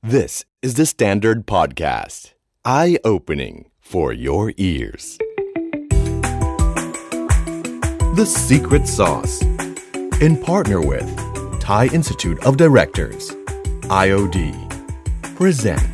[0.00, 2.33] This is the Standard Podcast.
[2.65, 5.19] Eye opening for your ears.
[8.15, 9.43] The Secret Sauce.
[10.19, 11.07] In partner with
[11.59, 13.31] Thai Institute of Directors,
[14.05, 14.37] IOD.
[15.35, 15.89] Present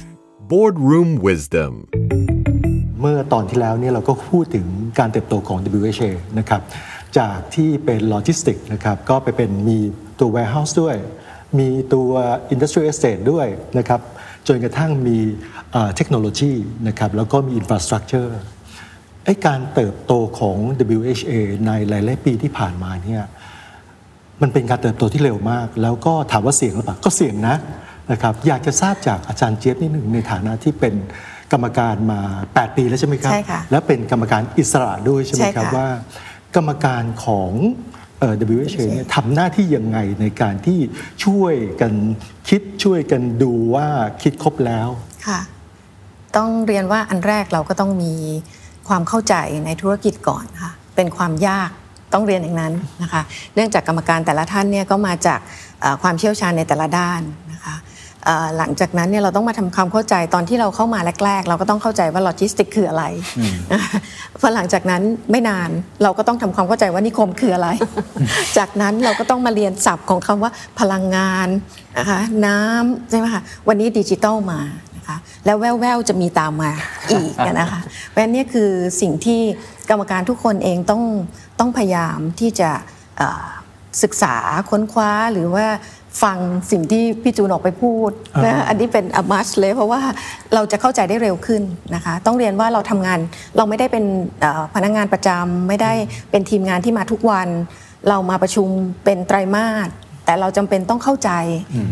[0.48, 1.74] Boardroom Wisdom.
[3.02, 4.66] เมื่อตอนที่แล้วเนี่ยเราก็พูดถึง
[5.00, 6.62] การเติบโตของ WHA นะครับ
[7.18, 9.78] จากที่เป็นโลจิสติกนะครับ ก็ไปเป็นมี
[10.20, 10.96] ตัว warehouse ด้วย
[11.60, 12.10] มีตัว
[12.54, 13.48] industrial estate ด้วย
[13.78, 14.02] นะครับ
[14.48, 15.18] จนกระทั่งมี
[15.96, 16.54] เทคโนโลยี
[16.88, 18.32] นะครับแล้วก็มี infrastructure
[19.26, 20.58] ไอ้การเติบโตของ
[20.98, 21.34] WHA
[21.68, 23.24] ในหลายๆปีที่ผ่านมาเนี่ย
[24.42, 27.56] มันเป็นการเติบโตที่เร็วมาก แล้วก็ถามว่าเสี่ยงหรือเปล่าก็เสี่ยงนะ
[28.12, 30.94] นะครับอยากจะทราบจากอาจารย์เจี๊ยบนิดหนึ่งในฐานะที่เป็น
[31.52, 32.20] กรรมการมา
[32.52, 35.88] 8 ปีแล้วใช่ไหมครับใช่ค่ะและเป็นกรรมการอิสระด้วยใช่ไหมใช่ครับค่ะว่า
[36.56, 37.52] กรรมการของ
[38.20, 40.80] เอ่อ WHA เนี่ยทำหน้าที่ยังไงในการที่
[41.26, 41.94] ช่วยกัน
[42.50, 43.88] คิดช่วยกันดูว่า
[44.22, 44.90] คิดครบแล้ว
[45.28, 45.40] ค่ะ
[46.38, 48.14] ต้องเรียนว่าอันแรกเราก็ต้องมี
[48.88, 51.70] ความเข้าใจในธุรกิจก่อนค่ะเป็นความยาก
[52.14, 53.22] ต้องเรียนอย่างนั้นนะคะ
[53.56, 55.40] เนื่องจากกรรมการแต่ละท่านเนี่ยก็มาจาก
[55.82, 57.47] เอ่อความเชี่ยวชาญในแต่ละด้านนะคะเอ่อ
[58.58, 63.04] หลังจากนั้นเนี่ยเราต้องมาทำความเข้าใจตอนที่เราเข้ามาแรก ๆ เราก็ต้องเข้าใจว่าโลจิสติกคืออะไร
[63.72, 63.98] นะคะ
[64.40, 65.02] พอหลังจากนั้น
[65.32, 65.70] ไม่นาน
[66.04, 67.70] เราก็ต้องทำความเข้าใจว่านิคมคืออะไร
[68.58, 71.48] จากนั้นเราก็ต้องมาเรียนศัพท์ของคำว่าพลังงาน
[71.98, 74.62] นะคะน้ำใช่ไหมคะวันนี้ดิจิตอลมา
[74.98, 76.72] นะคะแล้วแววๆจะมีตามมา
[77.12, 78.70] อีกนะคะเพราะฉะนั้นเนี่ยคือ
[79.02, 79.42] สิ่งที่
[79.90, 81.04] กรรมการทุกคนเองต้อง
[81.60, 82.70] ต้องพยายามที่จะ
[83.18, 83.46] เอ่อ
[84.04, 84.36] ศึกษา
[84.70, 85.66] ค้นคว้าหรือว่า
[86.24, 86.38] ฟัง
[86.72, 88.12] สิ่งที่พี่จูนออกไปพูด
[88.46, 90.02] นะอันนี้เป็นอมัสเลยเพราะว่า
[90.54, 91.62] เราจะเข้าใจได้เร็วขึ้น
[91.96, 93.20] นะคะ ต้องเรียนว่าเราทำงาน
[93.58, 94.04] เราไม่ได้เป็น
[94.42, 95.92] เอ่อพนักงานประจำไม่ได้
[96.32, 97.48] เป็นทีมงานที่มาทุกวัน
[98.10, 98.68] เรามาประชุม
[99.04, 99.90] เป็นไตรมาส
[100.26, 101.32] แต่เราจำเป็นต้องเข้าใจ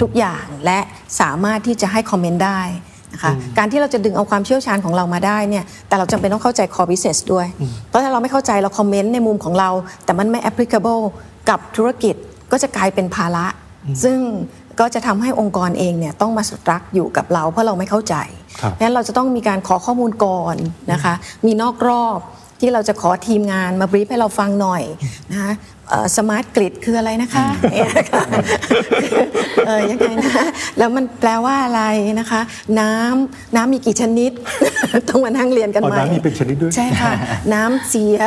[0.02, 0.80] ทุกอย่างและ
[1.22, 2.62] สามารถที่จะให้คอมเมนต์ได้
[3.14, 7.48] นะคะการที่เราจะดึงเอาความเชี่ยวชาญของเรามาได้เนี่ยแต่เราจำเป็นต้องเข้าใจ core business ด้วย
[7.90, 9.70] เพราะถ้าเราไม่เข้าใจเราคอมเมนต์ในมุมของเรา
[10.06, 11.04] แต่มันไม่ applicable
[11.50, 12.16] กับธุรกิจ
[12.52, 13.46] ก็จะกลายเป็นภาระ
[14.04, 14.20] ซึ่ง
[14.80, 18.16] ก็จะทำให้องค์กรเองเนี่ยต้องมาสตรักอยู่กับเราเพราะเราไม่เข้าใจ
[18.62, 20.56] ครับเพราะฉะนั้นเราจะต้องมีการขอข้อมูลก่อน
[20.92, 21.14] นะคะ
[21.46, 22.20] มีนอกรอบ
[22.60, 24.84] ที่เราจะขอทีมงานมาบรีฟให้เราฟังหน่อย
[25.32, 25.54] นะคะ
[26.18, 28.24] สมาร์ทกริดคืออะไรนะคะเนี่ยนะคะ
[29.68, 30.46] เออยังไงนะ
[30.78, 31.84] แล้วมันแปลว่าอะไร
[32.20, 32.42] นะคะ
[32.80, 34.32] น้ำน้ำมีกี่ชนิด
[35.10, 37.12] ต้องมานั่งเรียนกันอ๋อใหม่น้ำมีเป็นชนิดด้วย ใช่ค่ะ
[37.54, 38.20] น้ำเสีย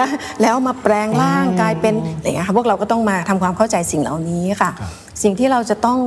[0.43, 4.71] แล้วมาแปลงร่างกลายเป็นอะไรอย่างเงี้ยค่ะพวกเราก็ต้องมาทำความเข้าใจสิ่งเหล่านี้ค่ะ
[5.22, 5.99] สิ่งที่เราจะต้อง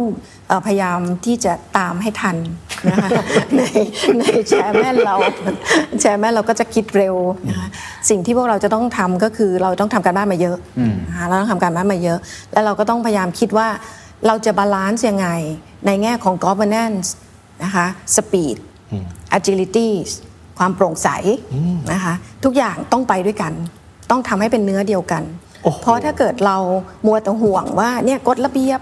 [0.48, 2.36] เอ่อพยายามที่จะตามให้ทัน
[2.90, 3.10] นะคะ
[3.58, 3.62] ใน
[4.20, 5.16] ในแชร์แม่นเรา
[6.02, 7.16] แชร์แม่นเราก็จะคิดเร็ว
[7.48, 7.68] นะคะ
[8.10, 10.58] สิ่งที่พวกเราจะต้องทำก็คือเราต้องทำการบ้านมาเยอะ
[11.10, 12.20] นะคะเราต้องทำการบ้านมาเยอะ
[12.54, 13.68] แล้วเราก็ต้องพยายามคิดว่า
[14.28, 15.28] เราจะบาลานซ์ยังไง
[15.86, 17.08] ในแง่ของ governance
[17.64, 18.58] นะคะ speed
[19.38, 19.90] agility
[20.60, 21.10] ความโปร่งใส
[21.94, 23.54] นะคะทุกอย่างต้องไปด้วยกัน
[24.10, 25.24] ต้องทำให้เป็นเนื้อเดียวกัน
[25.64, 26.58] โอ้โหเพราะถ้าเกิดเรา
[27.06, 28.80] มัวแต่ห่วงว่าเนี่ยกฎระเบียบ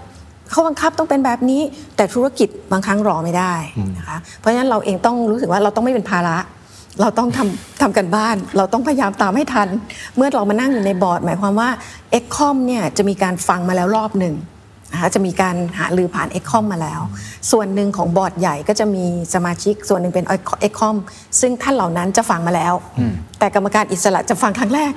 [0.50, 1.60] เขาบังคับต้องเป็นแบบนี้
[1.96, 3.54] แต่ธุรกิจบางครั้งรอไม่ได้
[3.98, 6.38] นะคะเพราะฉะนั้นเราเองต้องรู้สึกว่าเราต้องไม่เป็นภาระ
[7.00, 9.68] เราต้องทำทำกันบ้าน เราต้องพยายามตามให้ทัน
[10.16, 11.68] เมื่อเรามานั่งอยู่ในบอร์ด หมายความว่า
[12.10, 14.34] เอกคอมเนี่ยจะมีการฟังมาแล้วรอบหนึ่ง
[14.92, 17.00] นะคะจะมีการหาลือผ่าน e x c o m มาแล้ว
[17.50, 20.24] ส่วนหนึ่งของบอร์ดใหญ่ก็จะมีสมาชิก ส่วนหนึ่งเป็น
[20.66, 20.96] e x c o m
[21.40, 22.74] ซึ่งท่านเหล่านั้นจะฟังมาแล้ว
[23.38, 24.92] แต่กรรมการอิสระจะฟังครั้งแรก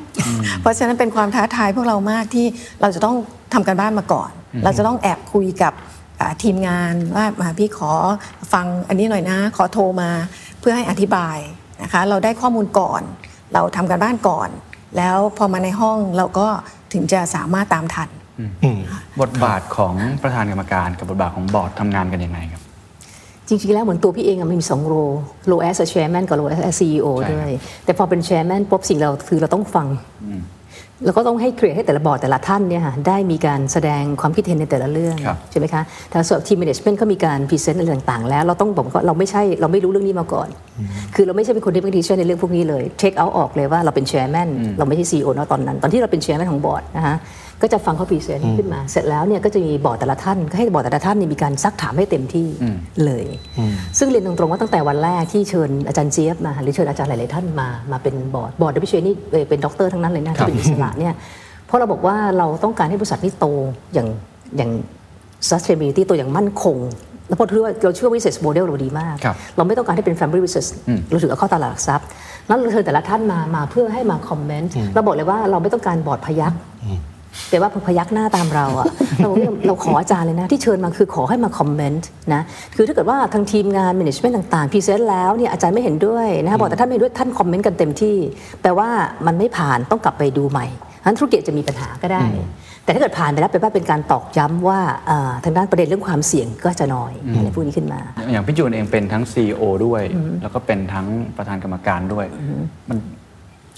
[0.62, 2.46] เพราะฉะนั้นเป็นความท้าทายพวกเรามากที่
[2.81, 3.16] เราจะต้อง
[3.54, 4.30] ทำการบ้านมาก่อน
[4.64, 5.74] เราจะต้องแอบคุยกับ
[6.20, 7.92] อ่าทีมงานว่ามาพี่ขอ
[8.54, 10.10] ฟังอันนี้หน่อยนะ ขอโทรมา
[10.60, 11.38] เพื่อให้อธิบาย
[11.84, 13.02] นะคะเราได้ข้อมูลก่อน
[13.54, 14.50] เราทำการบ้านก่อน
[14.98, 16.48] แล้วพอมาในห้องเราก็
[16.94, 18.10] ถึงจะสามารถตามทัน
[19.22, 22.62] บทบาทของประธานกรรมการกับบทบาทของบอร์ดทำงานกันยังไงครับ
[23.48, 24.94] จริงๆ แล้วเหมือนตัวพี่เองอะมันมีสอง role
[25.48, 27.52] role as chairman กับ role as CEO ใช่ครับด้วย
[27.86, 29.88] แต่พอเป็น chairman ปุ๊บสิ่งเราคือเราต้องฟัง
[31.06, 40.48] แล้วก็ต้องให้ clear ให้แต่ละบอร์ดแต่ละท่านเนี่ยค่ะได้มีการแสดงความคิดเห็นในแต่ละเรื่องครับใช่ไหมคะแต่ส่วนทีม management เขามีการ present อะไรต่างๆ แล้วเราต้องบอกว่าเราไม่ใช่เราไม่รู้เรื่องนี้มาก่อน
[41.16, 47.16] คือเราไม่ใช่เป็นคนที่เป็นดีเช่ในเรื่องพวกนี้เลย take เอาออกเลยว่าเราเป็น chairman เราไม่ใช่ CEO นะตอนนั้น ตอนที่เราเป็น chairman ของบอร์ดนะคะ
[47.62, 52.48] ก็จะฟังเขา present ขึ้นมา เสร็จแล้วเนี่ยก็จะมีบอร์ดแต่ละท่านก็ให้บอร์ดแต่ละท่านเนี่ยมีการซักถามให้เต็มที่
[53.06, 53.26] เลย
[53.98, 61.14] ซึ่งเรียนตรงๆว่าตั้งแต่วันแรกที่เชิญอาจารย์เจี๊ยบมาหรือเชิญอาจารย์หลายๆท่านมามาเป็นบอร์ดบอร์ด WHA เนี่ยเอ่อเป็นด็อกเตอร์ทั้งนั้นเลยนะที่เป็นอิสระเนี่ย
[61.68, 63.46] เพราะเราบอกว่าเราต้องการให้บริษัทนี้โต
[63.94, 64.08] อย่าง
[64.58, 64.72] อย่าง
[65.50, 66.78] sustainability โตอย่างมั่นคง
[67.28, 70.68] แล้วเพราะว่าเราเชื่อว่า business model เราดีมากครับเราไม่ต้องการให้เป็น family business
[71.10, 72.08] เราถึงเอาเข้าตลาดหลักทรัพย์
[72.48, 76.54] แล้วเราเชิญแต่ละท่านมามาเพื่อให้มา comment เราบอกเลยว่าเราไม่ต้องการบอร์ดพยัก
[77.50, 78.88] แปลว่าพยักหน้าตามเราอะ
[79.18, 82.41] เราบอกว่าเราขออาจารย์เลยนะ ที่เชิญมาคือขอให้มา comment นะ
[82.75, 88.18] คือถ้าเกิดว่าทางทีมงาน management ต่างๆ present แล้วเนี่ยอาจารย์ไม่เห็นด้วยนะคะบอกแต่ท่านไม่เห็นด้วยท่าน comment กันเต็มที่
[88.62, 88.89] แปลว่า
[89.27, 90.65] มันไม่ผ่านต้องกลับไปดูใหม่
[91.03, 92.24] ฉะนั้นธุรกิจจะมีปัญหาก็ได้
[92.83, 98.00] แต่ถ้าเกิดผ่านไปแล้วแปลว่าเป็นการตอกย้ำว่าอ่าทางด้านประเด็นเรื่องความเสี่ยงก็จะน้อยอะไรพวกนี้ขึ้นมา
[98.31, 100.03] อย่างพี่จูนเองเป็นทั้ง CEO ด้วย
[100.41, 101.07] แล้วก็เป็นทั้ง
[101.38, 102.25] ประธานกรรมการด้วย
[102.89, 102.97] มัน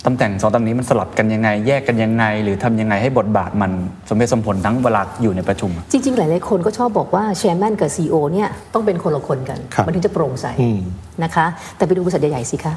[0.06, 3.72] ตำแหน่งสองตำแหน่งนี้มันสลับกันยังไง แยกกันยังไง หรือทำยังไงให้บทบาทมัน
[4.10, 10.80] สมเหตุสมผลทั้งเวลาอยู่ในประชุมอะ จริง ๆ หลาย ๆ คนก็ชอบบอกว่าแชร์แมนกับ CEO เนี่ยต้องเป็นคนละคนกัน ครับ มันถึงจะโปร่งใส อืม
[11.24, 11.46] นะคะ
[11.78, 12.74] แต่ไปดูบริษัทใหญ่ ๆ สิคะ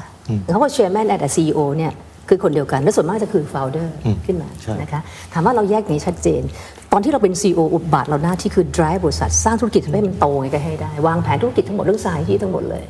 [0.51, 1.91] เขาว่าแชร์แมนและ CEO เนี่ย
[2.29, 3.87] คือคนเดียวกัน และส่วนมากจะคือ founder
[4.25, 4.99] ขึ้นมาใช่ นะคะ
[5.33, 6.41] ถามว่าเราแยกอย่างนี้ชัดเจน
[6.93, 12.85] ตอนที่เราเป็น CEO อุปบาทเราหน้าที่คือ drive บริษัท สร้างธุรกิจทำให้มันโตไงก็ให้ได้ วางแผนธุรกิจทั้งหมดเรื่องสายที่ทั้งหมดเลย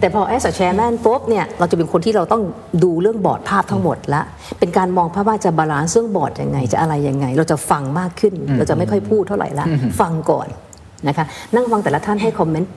[0.00, 2.42] แต่พอ as a chairman ปุ๊บเนี่ยเราจะเป็นคนที่เราต้อง
[2.84, 4.22] ดูเรื่องบอร์ดภาพทั้งหมดละ
[4.58, 9.66] เป็นการมองภาพว่าจะ balance เรื่องบอร์ดยังไง จะอะไรยังไง เราจะฟังมากขึ้น เราจะไม่ค่อยพูดเท่าไหร่ละ
[10.00, 10.48] ฟังก่อน
[11.08, 12.70] นะคะนั่งฟังแต่ละท่านให้ comment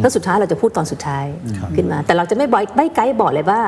[0.00, 1.24] แล้วสุดท้ายเราจะพูดตอนสุดท้าย
[1.76, 3.60] ขึ้นมา แต่เราจะไม่บอยไม่ไกด์บอร์ดเลยว่า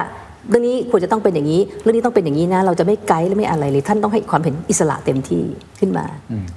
[0.48, 5.42] เรื่องนี้ควรจะต้องเป็นอย่างนี้ เรื่องนี้ต้องเป็นอย่างนี้นะ เราจะไม่ไกด์และไม่อะไรเลย ท่านต้องให้ความเห็นอิสระเต็มที่
[5.80, 6.06] ขึ้นมา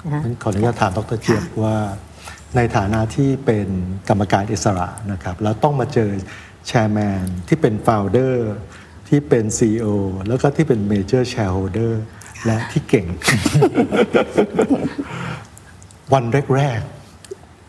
[0.06, 1.76] นะฮะงั้นขออนุญาตถามดรเจี๊ยบว่า
[2.56, 3.68] ในฐานะที่เป็น
[4.10, 6.10] กรรมการอิสระนะครับแล้วต้องมาเจอ
[6.68, 8.54] chairman ที่เป็น founder
[9.10, 9.88] ที่เป็น CEO
[10.28, 12.04] แล้วก็ที่เป็น major shareholder
[12.46, 13.08] และที่เก่ง
[16.14, 16.24] วัน
[16.56, 16.95] แรกๆ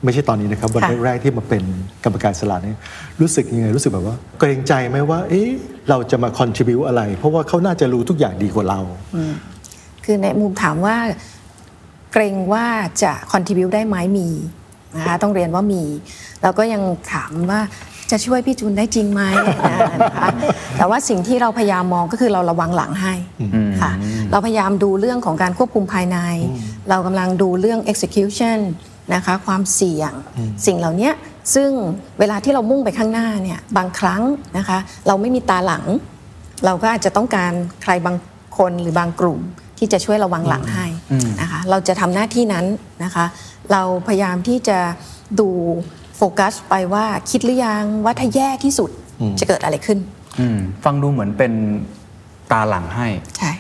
[0.05, 1.63] ไม่ใช่ตอนนี้นะครับวันค่ะแรกๆที่มาเป็น
[2.05, 2.79] กรรมการอิสระเนี่ย
[3.21, 5.51] รู้สึกยังไงรู้สึกแบบว่าเกรงใจไหมว่า เอ๊ะ
[5.89, 8.81] เราจะมา contribute อะไร เพราะว่าเขาน่าจะรู้ทุกอย่างดีกว่าเรา
[10.05, 10.97] คือในมุมถามว่า
[12.13, 12.67] เกรงว่า
[13.03, 14.29] จะ contribu ได้ไหมมี
[14.97, 15.85] นะคะต้องเรียนว่ามี
[16.43, 16.83] แล้วก็ยัง
[17.13, 17.61] ถามว่า
[18.11, 19.23] จะช่วยพี่จูนได้จริงไหม
[20.03, 20.29] นะคะ
[20.77, 23.15] แต่ว่าสิ่งที่เราพยายามมองก็คือเราระวังหลังให้
[23.83, 23.93] ค่ะ
[24.31, 26.19] เราพยายามดูเรื่องของการควบคุมภายใน
[26.89, 28.59] เรากำลังดูเรื่อง execution
[29.14, 30.12] นะคะความเสี่ยง
[30.67, 31.11] สิ่งเหล่านี้
[31.55, 31.70] ซึ่ง
[32.19, 34.23] เวลาที่เรามุ่งไปข้างหน้าเนี่ยบางครั้ง
[34.58, 35.85] นะคะเราไม่มีตาหลัง
[36.64, 38.17] เราก็อาจจะต้องการใครบาง
[38.58, 39.41] คนหรือบางกลุ่ม
[39.79, 40.87] ที่จะช่วยระวังหลังให้
[41.41, 42.67] นะคะเราจะทำหน้าที่นั้น
[43.05, 43.25] นะคะ
[43.73, 44.79] เราพยายามที่จะ
[45.41, 45.49] ดู
[46.17, 48.91] โฟกัสไปว่าคิดหรือยังว่าถ้าแย่ที่สุด
[49.41, 49.99] จะเกิดอะไรขึ้น
[50.41, 51.52] อืมฟังดูเหมือนเป็น
[52.52, 53.52] ตาหลังให้ใช่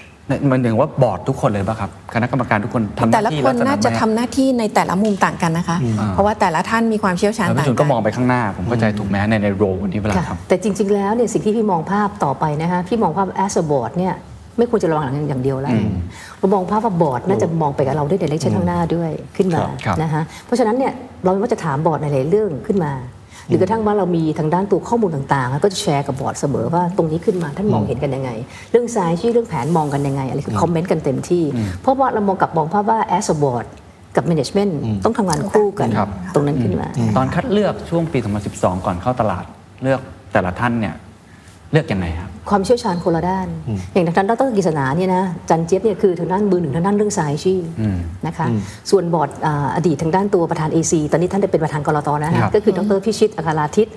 [0.50, 5.76] มันถึงว่าบอร์ดทุกคนเลยป่ะครับคณะกรรมการทุกคนทำหแต่น้าละที่คนลักษณน่าจะไหทำหน้าที่ในแต่ละมุมต่างกันนะคะ
[6.12, 14.14] เพราะว่าแต่ละท่านมีความเชี่ยวชาญแล้วต่าพี่งจุนกัก็มองไปข้างหน้า ผมเข้าใจถูกไหมในในโรวันที่เวลาค่ะทำ แต่จริง ๆ แล้วเนี่ยสิ่งที่พี่มองภาพต่อไปนะคะพี่มองภาพ as a board เนี่ย
[14.58, 15.72] ไม่ควรจะระวังหลังอย่างเดียวแล้ว
[16.38, 20.92] เรามองภาพว่าบอร์ดน่าจะมองไปกับเราได้ใน direction ข้างหน้าด้วยขึ้นมาครับ นะคะเพราะฉะนั้นเนี่ย
[21.24, 22.92] เราก็จะถามบอร์ดในหลายเรื่องขึ้นมา
[23.46, 28.30] หรือกระทั่งว่าเรามีทางด้านตัวข้อมูลต่างๆแล้วก็จะแชร์กับบอร์ดเสมอว่าตรงนี้ขึ้นมาท่านมองเห็นกันยังไง
[28.70, 31.44] เรื่องสายชื่อเรื่องแผนมองกันยังไงอะไรคือคอมเมนต์กันเต็มที่
[31.82, 33.66] เพราะว่าเรามองกลับมองภาพว่า as a board
[34.16, 34.72] กับ management
[35.04, 38.18] ต้องทำงานคู่กันครับตรงนั้นขึ้นมา ตอนคัดเลือกช่วงปี
[38.52, 39.44] 2012 ก่อนเข้าตลาด
[39.82, 40.00] เลือก
[40.32, 40.94] แต่ละท่านเนี่ย
[41.72, 43.48] เลือกยังไงครับ ความเชี่ยวชาญคนละด้าน
[43.92, 47.54] อย่างทางด้านดรกิษณาเนี่ยนะจันเจี๊ยบเนี่ยคือทางด้านมือหนึ่งทางด้านเรื่องสายชี
[48.26, 48.46] นะคะ
[48.90, 53.88] ส่วนบอร์ดอ่าอดีตทางด้านตัวประธาน AC ตอนนี้ท่านได้เป็นประธานกรตนะครัฮะบก็คือดรพิชิตอาคาราทิต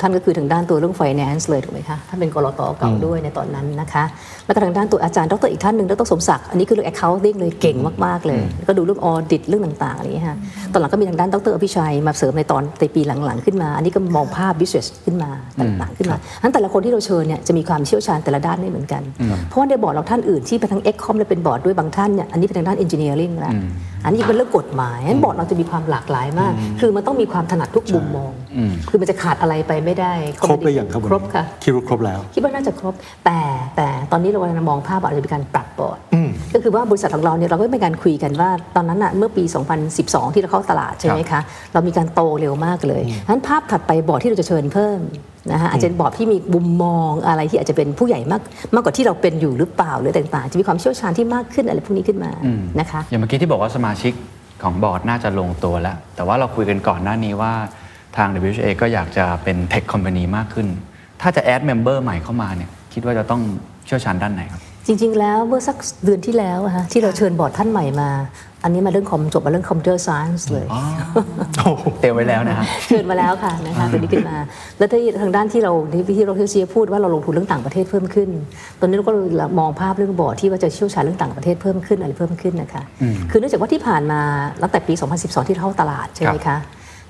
[0.00, 4.04] ท่านก็คือทางด้านตัวเรื่อง finance เลยถูกไหมคะท่านเป็นกรตเก่าด้วยในตอนนั้นนะคะ
[4.46, 10.36] แล้วก็ทางด้านตัวอาจารย์ดรอีกท่านหนึ่งดรสมศักดิ์อันนี้คือเรื่อง accounting เลยเก่งมากๆเลยแล้วก็ดูเรื่อง audit เรื่องต่างๆอะไรอย่างเงี้ยฮะ
[10.72, 19.02] ตอนหลังก็มีทางด้านดรอภิชัยมาเสริมในตอนในปีหลังๆ ขึ้นมา อันนี้ก็มองภาพ business ขึ้นมาต่างๆ ขึ้นมาทั้นแต่ละคนที่เราเชิญเนี่ยจะมีความเชี่ยวชาญแต่ละด้านไม่เหมือนกัน
[19.48, 23.54] เพราะว่าในบอร์ดเราท่านอื่นที่เป็นทั้ง Excom และเป็นบอร์ดด้วยบางท่านเนี่ยอันนี้เป็นทางด้าน engineering แล้ว
[24.04, 28.32] อันนี้เป็นเรื่องกฎหมายงั้นบอร์ดเราจะมีความหลากหลายมาก คือมันต้องมีความถนัดทุกมุมมอง
[28.88, 32.94] คือมันจะขาดอะไรไปไม่ได้ ครบหรือยังครับวันครนี้บค่ะคิดว่าครบแล้ว คิดว่าน่าจะครบ
[33.26, 33.38] แต่
[33.76, 35.98] แต่ตอนนี้เรากำลังมองภาพว่าอาจจะมีการปรับบอร์ด
[36.54, 39.44] ก็คือว่าบริษัทของเราเนี่ยเราก็มีการคุยกันว่าตอนนั้นอะเมื่อปี
[39.88, 41.40] 2012 ที่เราเข้าตลาดใช่ไหมคะ
[41.72, 45.00] เรามีการโตเร็วมากเลยนั้นภาพถัดไปบอร์ดที่เราจะเชิญเพิ่ม
[45.52, 48.42] นะคะอาจจะเป็นบอร์ดที่มีมุมมองอะไรที่อาจจะเป็นผู้ใหญ่มาก
[48.74, 52.30] มากกว่าที่เราเป็นอยู่หรือเปล่าหรือต่างๆ จะมีความเชี่ยวชาญที่มากขึ้นอะไรพวกนี้ขึ้นมา
[52.80, 54.12] นะคะอย่างเมื่อกี้ที่บอกว่าสมาชิก
[54.62, 57.52] ของบอร์ดน่าจะลงตัวแล้ว แต่ว่าเราคุยกันก่อนหน้านี้ว่า
[58.16, 60.66] ทาง WHA ก็อยากจะเป็น tech company มากขึ้น
[61.20, 63.42] ถ้าจะ add member ใหม่เข้ามาเนี่ย คิดว่าจะต้อง
[63.86, 68.10] เชี่ยวชาญด้านไหนครับ จริง ๆ แล้วเมื่อสักเดือนที่แล้วอะฮะที่เราเชิญบอร์ดท่านใหม่มา
[68.64, 70.66] อันนี้มาเรื่องคอมจบมาเรื่อง computer science เลย
[72.00, 74.36] เตรียมไว้แล้วนะฮะเชิญมาแล้วค่ะนะคะตัวนี้ขึ้นมา
[74.78, 78.28] แล้วที่ทางด้านที่เราที่ที่เราเชียร์พูดว่าเราลงทุนเรื่องต่างประเทศเพิ่มขึ้น
[78.80, 79.12] ตอนนี้เราก็
[79.58, 82.82] มองภาพเรื่องบอร์ดที่ว่าจะเชี่ยวชาญเรื่องต่างประเทศเพิ่มขึ้นอะไรเพิ่มขึ้นนะคะ
[83.30, 84.20] คือเนื่องจากว่าที่ผ่านมา
[84.62, 86.56] ตั้งแต่ปี 2012 ที่เข้าตลาดใช่ไหมคะ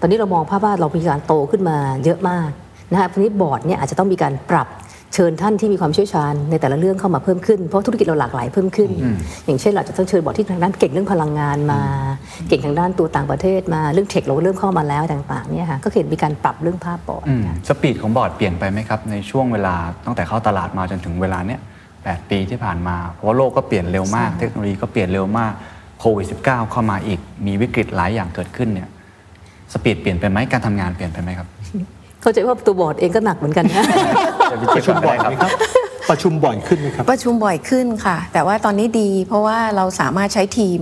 [0.01, 2.49] ตอนนี้เรามองภาพว่าเรามีการโตขึ้นมาเยอะมาก
[2.93, 4.69] นะคะทีนี้บอร์ดเนี่ยอาจจะต้องมีการปรับ
[5.17, 8.91] เชิญท่านที่มีความเชี่ยวชาญในแต่ละเรื่องเข้ามาเพิ่มขึ้นเพราะธุรกิจเราหลากหลายเพิ่มขึ้น
[9.47, 11.81] อย่างเช่นเราจะต้องเชิญบอร์ดที่ทางด้านเก่งเรื่องพลังงานมา
[12.49, 19.75] เก่งทางด้านตัวต่างประเทศมาเรื่องเทคเราก็เริ่มเข้ามาแล้วต่างๆเนี่ยค่ะก็เห็นมีการปรับเรื่องภาพบอร์ดอืมค่ะสปีดของบอร์ดเปลี่ยนไปไหมครับในช่วงเวลา
[20.07, 21.61] ตั้งแต่เข้าตลาดมาจนถึงเวลาเนี้ย
[22.03, 25.53] แปีที่ผ่านมา เพราะว่าโลกก็เปลี่ยนเร็วมากเทคโนโลยีก็เปลี่ยนเร็วมาก
[26.01, 28.89] โควิด -19 เข้ามาอีกมีวิกฤตหลายอย่างเกิดขึ้นเนี่ย
[29.73, 31.49] สปีดเปลี่ยนไปไหมการทำงานเปลี่ยนไปไหมครับ
[32.27, 33.85] เข้าใจว่าตัวบอร์ดเองก็หนักเหมือนกันนะ
[34.51, 35.51] จะไปปเทียระบชุมกันบ่ได้อยครับไหมครับ
[36.11, 40.81] ประชุมบ่อยขึ้นไหมครับ ประชุมบ่อยขึ้นค่ะ แต่ว่าตอนนี้ดีเพราะว่าเราสามารถใช้ทีม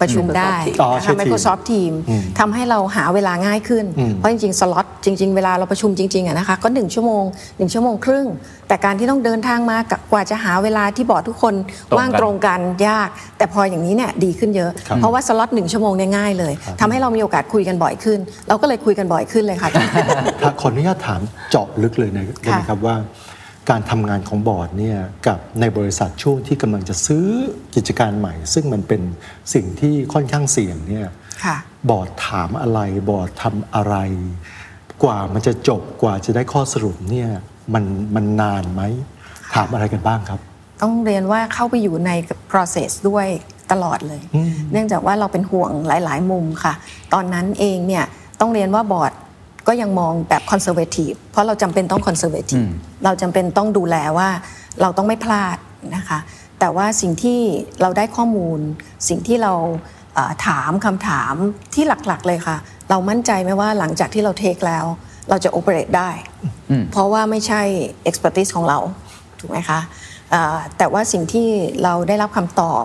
[0.00, 1.92] ประชุมได้อ๋อนะใช้คะทีม Microsoft Team
[2.38, 3.84] ทำให้เราหาเวลาง่ายขึ้น
[4.16, 8.26] เพราะจริงๆ สล็อตจริง ๆ เวลาเราประชุมจริงๆอะนะคะก็ 1 ชั่วโมง 1 ชั่วโมงครึ่ง
[8.68, 11.54] แต่การที่ต้องเดินทางมากว่าจะหาเวลาที่บอร์ดทุกคน
[11.90, 19.70] ตรงกันว่างตรงกันยาก แต่พออย่างนี้เนี่ยดีขึ้นเยอะเพราะว่าสล็อตหนึ่งชั่วโมงเนี่ยง่ายเลยทำให้เรามีโอกาสคุยกันบ่อยขึ้น เราก็เลยคุยกันบ่อยขึ้นเลยค่ะ
[20.40, 22.96] ถ้าขออนุญาตถามเจาะลึกเลยนะได้ไหมครับว่า
[23.70, 27.26] การทำงานของบอร์ดเนี่ยกับในบริษัทช่วงที่กำลังจะซื้อ
[27.74, 29.02] กิจการใหม่ ซึ่งมันเป็น
[29.54, 31.06] สิ่งที่ค่อนข้างเสี่ยงเนี่ย
[31.44, 31.56] ค่ะ
[31.90, 33.96] บอร์ดถามอะไรบอร์ดทำอะไร
[35.02, 37.30] กว่ามันจะจบกว่าจะได้ข้อสรุปเนี่ย
[37.74, 37.84] มัน
[38.14, 38.82] มันนานไหม
[39.54, 40.40] ถามอะไรกันบ้างครับ
[40.82, 42.10] ต้องเรียนว่าเข้าไปอยู่ใน
[42.50, 43.26] process ด้วย
[43.72, 44.22] ตลอดเลย
[44.72, 46.74] เนื่องจากว่าเราเป็นห่วงหลาย ๆ มุมค่ะ
[47.12, 48.04] ตอนนั้นเองเนี่ย
[48.40, 49.12] ต้องเรียนว่าบอร์ด
[49.66, 52.66] ก็ยังมองแบบ conservative เพราะเราจำเป็นต้อง conservative
[53.04, 54.28] เราจำเป็นต้องดูแลว่า
[54.80, 55.56] เราต้องไม่พลาด
[55.96, 56.18] นะคะ
[56.58, 57.40] แต่ว่าสิ่งที่
[57.82, 58.60] เราได้ข้อมูล
[59.08, 59.52] สิ่งที่เรา
[60.14, 61.34] เอ่อถามคำถาม
[61.74, 62.56] ที่หลักๆเลยค่ะ
[62.90, 64.84] เรามั่นใจไหมว่าหลังจากที่เราเทคแล้ว
[65.28, 66.10] เราจะ operate ได้
[66.92, 67.62] เพราะว่าไม่ใช่
[68.08, 68.78] expertise ของเรา
[69.40, 69.80] ถูกไหมคะ
[70.30, 71.48] เอ่อแต่ว่าสิ่งที่
[71.82, 72.84] เราได้รับคำตอบ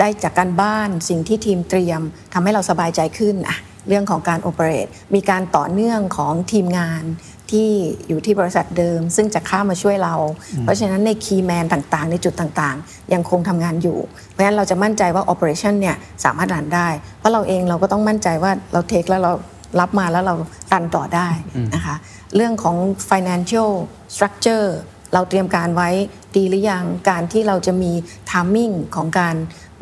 [0.00, 2.00] ได้จากการบ้านสิ่งที่ทีมเตรียม
[2.32, 3.56] ทำให้เราสบายใจขึ้นอะ
[3.88, 7.02] เรื่องของการโอเปเรตมีการต่อเนื่องของทีมงาน
[7.50, 7.70] ที่
[8.08, 10.14] อยู่ที่บริษัทเดิม ซึ่งจะเข้ามาช่วยเรา
[10.62, 13.98] เพราะฉะนั้นในคีย์แมนต่างๆ ในจุดต่างๆ ยังคงทำงานอยู่
[14.30, 19.32] เพราะฉะนั้นเราจะมั่นใจว่า Operation เนี่ยสามารถรันได้ เพราะเราเองเราก็ต้องมั่นใจว่าเราเทคแล้วเรา
[19.80, 20.34] รับมาแล้วเรา
[20.72, 21.28] รันต่อได้
[21.74, 21.96] นะคะ
[22.36, 22.76] เรื่องของ
[23.10, 23.70] financial
[24.14, 24.68] structure
[25.14, 25.90] เราเตรียมการไว้
[26.36, 27.92] ดีหรือยังการที่เราจะมี
[28.30, 29.36] timing ของการ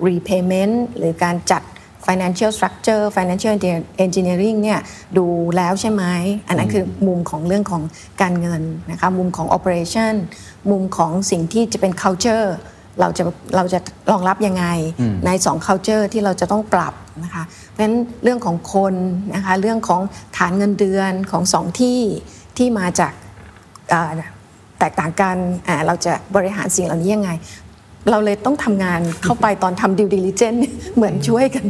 [0.08, 1.62] repayment หรือการจัด
[2.10, 3.54] financial structure financial
[4.04, 4.80] engineering เนี่ย
[5.18, 5.26] ดู
[5.56, 6.04] แล้วใช่ไหม
[6.48, 7.82] อันนั้นคือมุมของเรื่องของ
[8.22, 10.14] การเงินนะคะมุมของ operation
[10.70, 12.46] มุมของสิ่งที่จะเป็น culture
[13.00, 13.24] เราจะ
[13.56, 13.78] เราจะ
[14.12, 14.64] รองรับยังไง
[15.26, 18.94] ใน2 culture ที่เราจะต้องปรับนะคะเพราะฉะนั้นเรื่องของคน
[19.34, 20.00] นะคะเรื่องของ
[20.36, 22.00] ฐานเงินเดือนของสองที่
[22.56, 23.12] ที่มาจาก
[23.92, 24.10] อ่า
[24.78, 25.36] แตกต่างกัน
[25.68, 27.30] อ่าเราจะบริหารสิ่งเหล่านี้ยังไง
[28.10, 30.54] เราเลยต้องทำงานเข้าไปตอนทำ due diligence
[30.96, 31.64] เหมือนช่วยกัน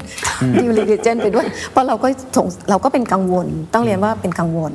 [0.63, 4.73] due diligence ไปด้วย เพราะเราก็สงเราก็เป็นกังวล ต้องเรียนว่าเป็นกังวล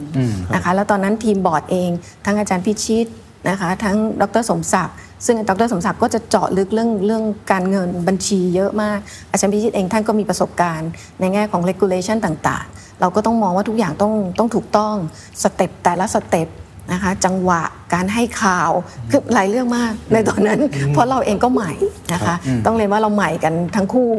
[0.56, 1.90] นะคะแล้วตอนนั้นทีมบอร์ดเอง
[2.26, 3.08] ทั้งอาจารย์พิชิต
[3.50, 4.96] นะคะทั้งดรสมศักดิ์
[5.26, 9.00] ซึ่งดรสมศักดิ์ก็จะเจาะลึกเรื่องเรื่องการเงินบัญชีเยอะมาก
[9.32, 14.96] อาจารย์พิชิตเองท่านก็มีประสบการณ์ในแง่ของ regulation ต่างๆ เราก็ต้องมองว่าทุกอย่างต้องต้องถูกต้อง
[15.44, 16.48] step แต่ละ step
[16.92, 17.62] นะคะจังหวะ
[17.94, 18.72] การให้ข่าว
[19.12, 20.60] คือหลายเรื่องมากในตอนนั้น
[20.94, 21.72] เพราะเราเองก็ใหม่
[22.14, 24.12] นะคะต้องเรียนว่าเราใหม่กันทั้งคู่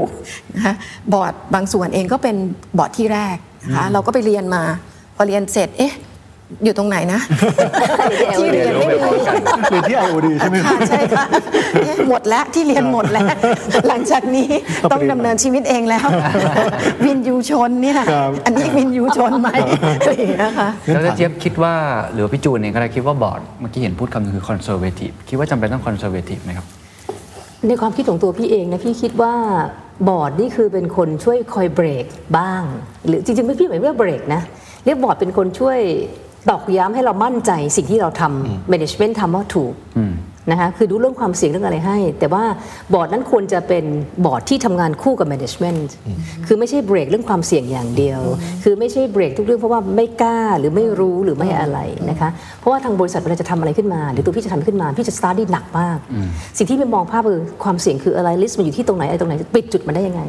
[0.54, 0.74] นะคะ
[1.12, 2.36] บอร์ดบางส่วนเองก็เป็น
[2.78, 4.62] บอร์ดที่แรกนะคะเราก็ไปเรียนมา
[5.16, 5.94] พอเรียนเสร็จเอ๊ะ
[6.64, 7.20] อยู่ตรงไหนนะ
[8.38, 8.96] ที่เรียนไม่มี
[9.70, 11.24] เรียนที่ IOD ใช่ไหมครัค่ะบใช่ค่ะ
[11.84, 13.24] เอ๊ะหมดแล้วที่เรียนหมดแล้ว
[13.88, 14.48] หลังจากนี้
[14.92, 16.06] ต้ต้อองงเรียนดำเนินชีวิตเองแล้ว
[17.04, 19.48] วินยูชนเนี่ยครับอันนี้วินยูชนไหม
[20.00, 21.74] อะไรอย่างเงี้ยค่ะแล้วถ้าเจี๊ยบคิดว่า
[22.12, 26.66] หรือว่าพี่จูนเองก็ได้คิดว่าบอร์ดเมื่อกี้เห็นพูดคำนึงคือ conservative คิดว่าจำเป็นต้อง conservative ไหมครับ
[27.66, 29.34] ในความคิดของตัวพี่เองนะพี่คิดว่า
[30.08, 32.04] บอร์ดนี่คือเป็นคนช่วยคอยเบรก
[32.38, 32.62] บ้าง
[33.06, 34.42] หรือจริงๆไม่พี่หมายเรียกเบรกนะ
[34.84, 35.78] เรียกบอร์ดเป็นคนช่วย
[36.50, 39.74] ตอกย้ำให้เรามั่นใจสิ่งที่เราทำ management ทำว่าถูก
[40.50, 42.44] นะคะคือดูเรื่องความเสี่ยงเรื่องอะไรให้ แต่ว่า
[42.94, 43.84] บอร์ดนั้นควรจะเป็น
[44.24, 45.88] บอร์ดที่ทำงานคู่กับ management
[46.46, 48.20] คือไม่ใช่เบรกเรื่องความเสี่ยงอย่างเดียว
[48.64, 51.78] คือไม่ใช่เบรกทุกเรื่องเพราะว่าไม่กล้าหรือไม่รู้หรือไม่อะไร
[52.10, 52.28] นะคะ
[52.60, 55.98] เพราะว่าทางบริษัทเวลาจะทำอะไรขึ้นมาหรือตัวพี่จะทำขึ้นมาพี่จะ study หนักมาก
[56.58, 60.22] สิ่งที่พี่มองภาพคือความเสี่ยงคืออะไร risk มันอยู่ที่ตรงไหนอะไรตรงไหนปิดจุดมันได้ยังไง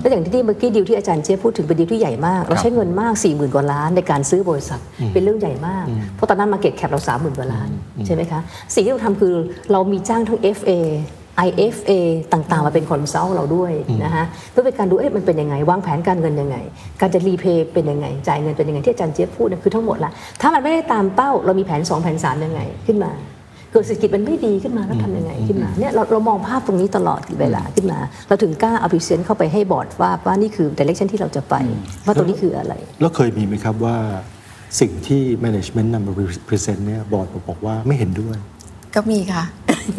[0.00, 4.80] แล้วอย่างที่เมื่อกี้ดีลที่อาจารย์เจี๊ยบพูดถึงเป็นดีลที่ใหญ่มาก เราใช้เงินมาก4 0,000กว่าล้านในการซื้อบริษัท
[5.12, 7.68] เป็นเรื่องใหญ่มากเพราะตอนนั้น market cap เรา30,000กว่าล้าน
[8.06, 8.40] ใช่ไหมคะ
[8.74, 9.34] สิ่งที่เราทำคือ
[9.72, 10.72] เรามีจ้างทั้ง FA
[11.46, 11.92] IFA
[12.32, 13.72] ต่างๆ มาเป็น consult เราด้วย
[14.04, 16.56] นะคะเพื่อเป็นการดูเอ๊ะมันเป็นยังไง วางแผนการเงินยังไง
[17.00, 23.12] การจะ repay เป็นยังไง จ่ายเงินเป็นยังไงที่อาจารย์เจี๊ยบพูดเนี่ยคือทั้งหมดละถ้ามันไม่ได้ตามเป้าเรามีแผน 2 แผน 3 ยังไงขึ้นมา
[23.72, 31.54] เกิดเศรษฐกิจมันไม่ดีขึ้นมาแล้วทำยังไงขึ้นมาเนี่ยเราเรามองภาพตรงนี้ตลอดเวลาขึ้นมา เราถึงกล้าเอาพิเศษเข้าไปให้บอร์ดว่าว่านี่คือดิเรกชันที่เราจะไป
[32.04, 33.96] ว่าตรงนี้คืออะไรแล้วเคยมีไหมครับว่า
[34.80, 36.12] สิ่งที่ management นำมา
[36.48, 38.36] present เนี่ยบอร์ดบอกว่าไม่เห็นด้วย
[38.94, 39.44] ก็มีค่ะ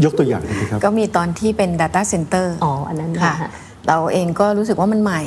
[0.06, 3.52] ยกตัวอย่างได้ไหมครับ ก็มีตอนที่เป็น Data Center อ๋อ อันนั้นค่ะนะฮะ
[3.88, 5.22] เราเองก็รู้สึกว่ามันใหม่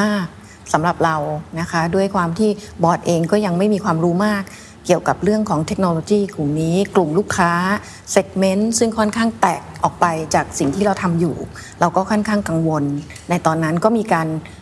[0.00, 0.26] มาก
[0.72, 1.16] สำหรับเรา
[1.60, 2.50] นะคะ ด้วยความที่
[2.82, 4.42] บอร์ดเองก็ยังไม่มีความรู้มาก
[4.86, 7.52] เกี่ยวกับเรื่องของเทคโนโลยีกลุ่มนี้ กลุ่มลูกค้า
[8.12, 11.36] เซกเมนต์ซึ่งค่อนข้างแตกออกไปจากสิ่งที่เราทำอยู่
[11.80, 12.84] เราก็ค่อนข้างกังวล
[13.30, 14.32] ในตอนนั้นก็มีการท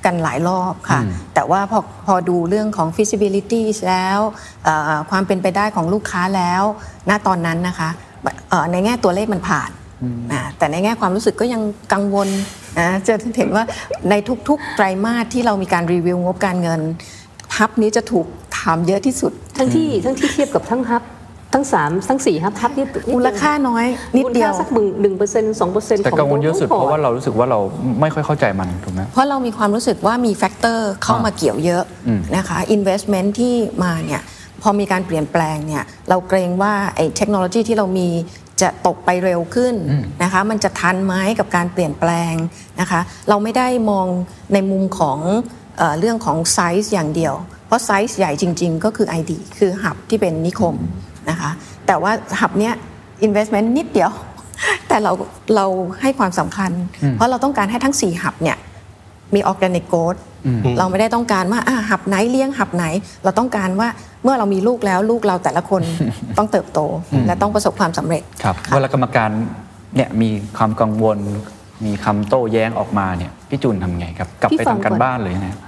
[0.00, 1.00] กกันหลายรอบค่ะ
[1.34, 4.18] แต่ว่าพอพอดูเรื่องของ feasibility แล้ว
[4.64, 6.62] เอ่อความเป็นไปได้ของลูกค้าแล้ว
[7.10, 7.90] ณตอนนั้นนะคะ
[8.50, 9.70] เอ่อในแง่ตัวเลขมันผ่าน
[10.32, 12.28] อ่าแต่ในแง่ความรู้สึกก็ยังกังวล
[12.80, 13.64] นะจะเห็นว่า
[14.10, 14.14] ใน
[14.48, 16.80] ทุกๆไตรมาสที่เรามีการรีวิวงบการเงิน
[17.56, 18.26] ฮับนี้จะถูก
[18.58, 21.02] ถามเยอะที่สุด ทั้งที่ทั้งที่เทียบกับทั้งฮับ
[21.54, 23.84] ทั้งสามทั้งสี่ฮับฮับนี่มูลค่าน้อย
[24.16, 27.60] นิดเดียวมูลค่าสักหนึ่งหนึ่งเปอร์เซ็นต์สองเปอร์เซ็นต์แต่ของกังวลเยอะสุดตัวเพราะว่าเรารู้สึกว่าเรา
[28.00, 31.84] ไม่ค่อยเข้าใจมันถูกไหมเพราะเรามีความรู้สึกว่ามี factor เข้ามาเกี่ยวเยอะ
[32.36, 33.54] นะคะ investment ที่
[33.84, 34.22] มาเนี่ย
[34.62, 38.08] พอมีการเปลี่ยนแปลงเนี่ยเราเกรงว่าไอ้เทคโนโลยีที่เรามี
[38.60, 39.74] จะตกไปเร็วขึ้น
[40.22, 42.34] นะคะมันจะทันไหมกับการเปลี่ยนแปลง
[42.80, 44.06] นะคะเราไม่ได้มอง
[44.52, 45.18] ในมุมของ
[45.78, 47.34] เออเรื่องของไซส์อย่างเดียว
[47.66, 50.76] เพราะไซส์ใหญ่จริง ๆ ก็คือ ID คือ hub ที่เป็นนิคม
[51.30, 51.50] นะคะ
[51.86, 52.74] แต่ว่า hub เนี้ย
[53.26, 54.10] investment นิดเดียว
[54.88, 55.12] แต่เรา
[55.56, 55.66] เรา
[56.00, 56.70] ให้ความสำคัญ
[57.14, 58.56] เพราะเราต้องการให้ทั้ง 4 hub เนี่ย
[59.34, 60.16] มี organic growth
[60.78, 62.84] เราไม่ได้ต้องการว่าอะ hub ไหนเลี้ยง hub ไหน
[63.24, 63.88] เราต้องการว่า
[64.24, 65.82] เมื่อเรามีลูกแล้วลูกเราแต่ละคน
[66.38, 66.80] ต้องเติบโต
[67.26, 69.30] และต้องประสบความสำเร็จครับเวลากรรมการ
[69.96, 71.18] เนี่ยมีความกังวล
[71.86, 75.58] มีคำโต้แย้งออกมาเนี่ยพี่จูนทำไงครับ กลับพี่ไปฟังทำกันก่อนบ้านเลยงไงเอ่อ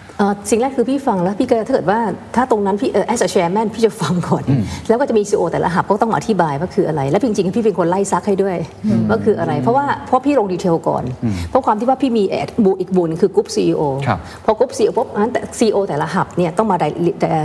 [0.50, 2.00] สิ่งแรกคือพี่ฟังแล้วพี่ก็ถ้าเกิดว่า
[2.36, 4.42] ถ้าตรงนั้นพี่เออ as a chairman พี่จะฟังก่อน
[4.88, 8.56] แล้วก็จะมี CEO แต่ละหับก็ต้องอธิบายว่าคืออะไร และจริงๆพี่เป็นคนไล่ซักให้ด้วย
[9.08, 11.04] ว่าคืออะไร เพราะว่าเพราะพี่ลงดีเทลก่อน
[11.50, 16.88] เพราะความที่ว่าพี่มีแอดบูอีกบูหนงคือกรุ๊ป CEO ครับพอกรุ๊ป CEO ปุ๊บอันแต่ CEO แต่ละ hub เนี่ยต้องมาได้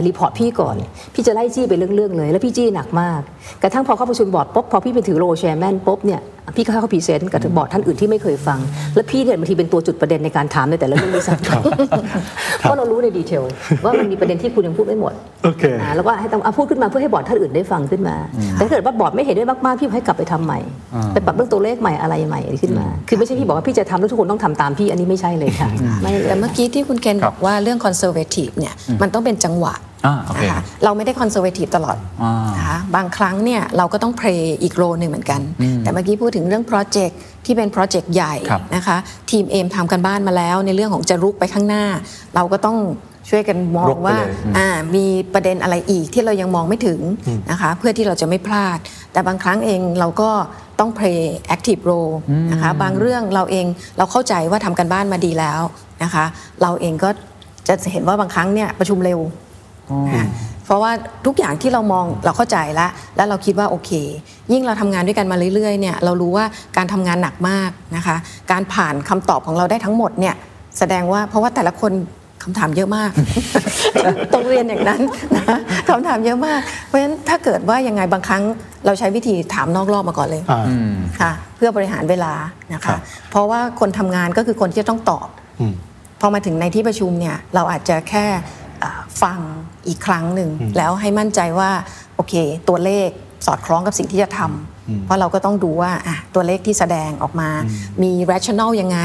[0.08, 0.76] report พี่ก่อน
[1.14, 3.22] พี่จะไล่จี้ไปเรื่อยๆเลย แล้วพี่จี้หนักมาก
[3.64, 6.22] กระทั่งพอเข้าประชุมบอร์ดปุ๊บพอพี่เป็นถือ role chairman ปุ๊บเนี่ย
[6.56, 8.60] พี่ก็เข้า present กับบอร์ดท่านอื่นที่ไม่เคยฟัง
[8.96, 13.44] แล้วพี่เนี่ยบางทีเป็นตัวจุดประเด็นในการถามในแต่ละเรื่องด้วยซ้ำเพราะเรารู้ใน detail
[13.84, 18.16] ว่ามันมีประเด็นที่คุณยังพูดไม่หมดโอเคอ่าแล้วก็ให้ต้องเอาพูดขึ้นมาเพื่อให้บอร์ดท่านอื่นได้ฟังขึ้นมา
[18.54, 20.60] แต่ถ้าเกิดว่าบอร์ดไม่เห็นด้วยมากๆพี่ให้กลับไปทำใหม่
[21.14, 25.70] ไปปรับเรื่องตัวเลขใหม่อะไรใหม่ขึ้นมา คือไม่ใช่พี่บอกว่าพี่จะทำแล้วทุกคนต้องทำตามพี่อันนี้ไม่ใช่เลยค่ะ
[26.02, 29.74] ไม่แต่เมื่อกี้ที่คุณเคนครับบอกว่าเรื่อง conservative เนี่ยมันต้องเป็นจังหวะ
[30.06, 35.42] อ่าโอเคนะคะเราไม่ได้ conservative ตลอดอ่านนะคะบางครั้งเนี่ยเราก็ต้อง play อีก role หนึ่งเหมือนกัน
[35.80, 38.98] แต่เมื่อกี้พูดถึงเรื่องโปรเจกต์ที่เป็นโปรเจกต์ใหญ่ครับนะคะ
[39.32, 41.84] ทีมเอมทำการบ้านมาแล้ว ในเรื่องของจะรุกไปข้างหน้า
[42.36, 42.78] เราก็ต้อง
[43.30, 47.00] ช่วยกันมองกไปว่าเลยอืม อ่ามีประเด็นอะไรอีกที่เรายังมองไม่ถึง
[47.52, 48.78] นะคะเพื่อที่เราจะไม่พลาด
[49.12, 50.30] แต่บางครั้งเองเราก็
[50.80, 51.22] ต้อง play
[51.56, 52.14] active role
[52.52, 53.66] นะคะบางเรื่องเราเอง
[53.98, 55.62] เราเข้าใจว่าทำกันบ้านมาดีแล้ว
[56.04, 56.26] นะคะ
[56.62, 57.10] เราเองก็
[57.68, 59.47] จะเห็นว่าบางครั้งเนี่ยประชุมเร็วนะ
[60.66, 60.92] เพราะว่า
[61.26, 63.92] ทุกอย่างที่เรามองเราเข้าใจแล้ว แล้วเราคิดว่าโอเค
[64.52, 66.46] ยิ่งเราทำงานด้วยกันมาเรื่อยๆเนี่ยเรารู้ว่า
[66.78, 68.16] การทำงานหนักมากนะคะ
[68.52, 70.36] การผ่านคำตอบของเราได้ทั้งหมดเนี่ย
[70.78, 71.92] แสดงว่าเพราะว่าแต่ละคน
[72.44, 73.12] คำถามเยอะมาก
[74.34, 75.02] ต้องเรียนอย่างนั้น
[75.36, 75.58] นะ
[75.90, 78.44] คำถามเยอะมาก เพราะฉะนั้นถ้าเกิดว่ายังไงบางครั้ง
[78.86, 80.64] เราใช้วิธีถามนอกรอบมาก่อนเลยอ่า
[81.20, 82.34] ค่ะ เพื่อบริหารเวลา
[82.74, 85.28] นะครัคะบเพราะว่าคนทำงานก็คือคนที่จะต้องตอบ
[85.60, 85.74] อืม
[86.22, 88.57] พอมาถึงในที่ประชุมเนี่ย เราอาจจะแค่อ่า
[89.22, 89.40] ฟัง
[89.88, 91.72] อีกครั้งหนึ่ง แล้วให้มั่นใจว่า
[92.16, 92.34] โอเค
[92.70, 93.10] ตัวเลข
[93.46, 97.50] สอดคล้องกับสิ่งที่จะทำเพราะเราก็ต้องดูว่าอะตัวเลขที่แสดงออกมา
[98.04, 99.00] มี rational ยังไง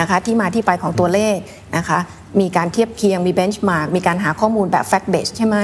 [0.00, 1.36] นะคะที่มาที่ไปของตัวเลข
[1.76, 1.98] นะคะ
[2.40, 5.56] มีการเทียบเคียงมี benchmark มีการหาข้อมูลแบบ fact based ใช่ไหม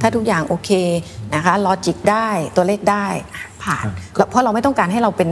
[0.00, 0.70] ถ้าทุกอย่างโอเค
[1.34, 3.84] นะคะ logic ได้ตัวเลขได้อะผ่าน
[4.16, 5.30] แล้วเพราะเราไม่ต้องการให้เราเป็น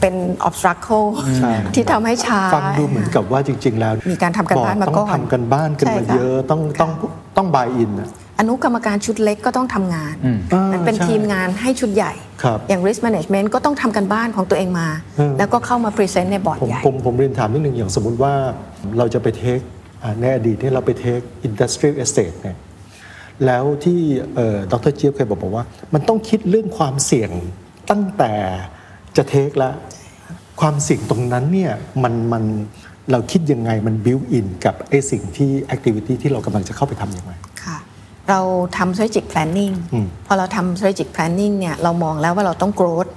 [0.00, 0.14] เป็น
[0.48, 6.90] obstacle ใช่ ที่ทำให้ช้า ฟังดูเหมือนกับว่าจริง ๆ แล้วมีการทำกันบ้านมาบอร์ดก่ต้ออนงทำกันบ้านกันใช่มาค่ะเยอะต้องต้อง
[7.36, 7.90] ต้องบายอิน
[8.38, 10.14] อนุกรรมการชุดเล็กก็ต้องทำงาน
[10.52, 18.32] อ่ามันเป็นใช่ทีมงานให้ชุดใหญ่ ครับอย่าง risk management ก็ต้องทำกันบ้านของตัวเองมา อืม แล้วก็เข้ามา present ในบอร์ดผมใหญ่ ผมผมเรียนถามนิดหนึ่งอย่างสมมุติว่า
[18.98, 19.60] เราจะไปเทค
[20.02, 22.56] อ่าในอดีตที่เราไปเทค industrial estate เนี่ย
[23.46, 24.00] แล้วที่
[24.34, 27.30] เอ่อดรเจี๊ยบเคยบอกบอกว่า มันต้องคิดเรื่องความเสี่ยง
[27.90, 28.32] ตั้งแต่
[29.16, 29.74] จะเทคแล้ว
[30.60, 32.44] ความเสี่ยงตรงนั้นเนี่ยมันมัน
[33.10, 37.32] เราคิดยังไงมัน build in กับไอ้สิ่งที่ activity ที่เรากำลังจะเข้าไปทำยังไง
[37.64, 37.78] ค่ะ
[38.28, 38.40] เรา
[38.76, 43.10] ทำ strategic planning อืมพอเราทำ strategic planning เนี่ยเรามองแล้วว่าเราต้อง growth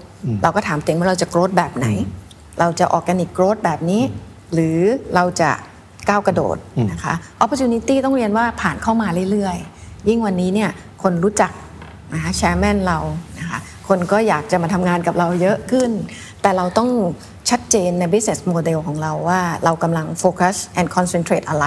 [0.43, 1.87] เราก็ถามตัวเองว่าเราจะ growth แบบไหน
[2.59, 4.01] เราจะ organic growth แบบนี้
[4.53, 4.79] หรือ
[5.15, 5.49] เราจะ
[6.09, 6.57] ก้าวกระโดด
[6.91, 10.69] นะคะ opportunity ต้องเรียนว่าผ่านเข้ามาเรื่อยๆ ยิ่งวันนี้เนี่ย
[11.03, 11.51] คนรู้จัก
[12.13, 12.99] นะคะแชร์แมนเรา
[13.32, 13.32] นะ
[13.83, 15.91] คะคนก็อยากจะมาทำงานกับเราเยอะขึ้น
[16.41, 16.89] แต่เราต้อง
[17.49, 21.65] ชัดเจนใน business model ของเราว่าเรากำลัง focus and concentrate อะไร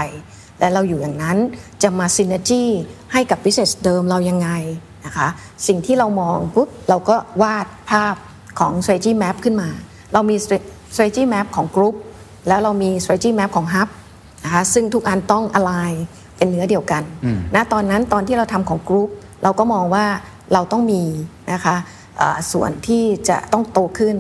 [0.60, 1.38] และเราอยู่อย่างนั้น
[1.82, 2.64] จะมา synergy
[3.12, 4.50] ให้กับ business เดิมเรายังไง
[5.06, 5.28] นะคะ
[5.66, 8.14] สิ่งที่เรามองปุ๊บเราก็วาดภาพ
[8.60, 9.70] ของ strategy map ขึ้นมา
[10.12, 10.36] เรามี
[10.94, 11.94] strategy map ของ group
[12.48, 13.88] แล้วเรามี strategy map ของ hub
[14.44, 15.96] นะคะซึ่งทุกอันต้อง align
[16.36, 17.02] เป็นเนื้อเดียวกัน
[17.54, 19.08] ณตอนนั้นตอนที่เราทำของ group
[19.42, 20.04] เราก็มองว่า
[20.52, 21.02] เราต้องมี
[21.52, 21.95] นะคะเอ่อ
[22.52, 24.16] ส่วนที่จะต้องโตขึ้น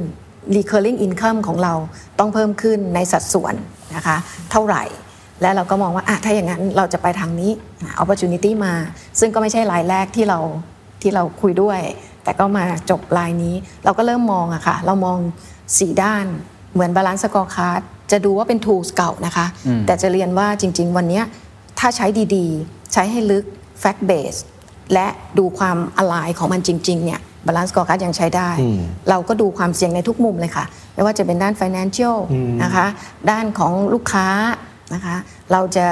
[0.56, 1.74] recurring income ของเรา
[2.18, 3.54] ต้องเพิ่มขึ้นในสัดส่วน
[3.96, 4.16] นะคะ
[4.50, 4.84] เท่าไหร่
[5.42, 7.50] และเราก็มองว่าอะถ้าอย่างนั้นเราจะไปทางนี้
[7.82, 8.74] อะ opportunity มา
[9.20, 10.38] ซึ่งก็ไม่ใช่รายแรกที่เรา
[11.02, 11.80] ที่เราคุยด้วย
[12.24, 13.54] แต่ก็มาจบรายนี้
[13.84, 15.18] เราก็เริ่มมองอะค่ะเรามอง
[15.60, 16.26] 4 ด้าน
[16.72, 19.46] เหมือน balanced scorecard จะดูว่าเป็น tools เก่านะคะ
[19.86, 21.24] แต่จะเรียนว่าจริง ๆ วันเนี้ย
[21.78, 22.06] ถ้าใช้
[22.36, 23.44] ดีๆ ใช้ให้ลึก
[23.82, 24.38] fact base
[24.92, 25.06] และ
[25.38, 28.50] ดูความอ l i ของมันจริง ๆ เนี่ย balanced scorecard ยังใช้ได้
[29.10, 32.16] เราก็ดูความเสี่ยงในทุกมุมเลยค่ะ ไม่ว่าจะเป็นด้าน financial
[32.62, 32.86] นะคะ
[33.30, 34.26] ด้านของลูกค้า
[34.94, 35.16] นะคะ
[35.52, 35.86] เราจะ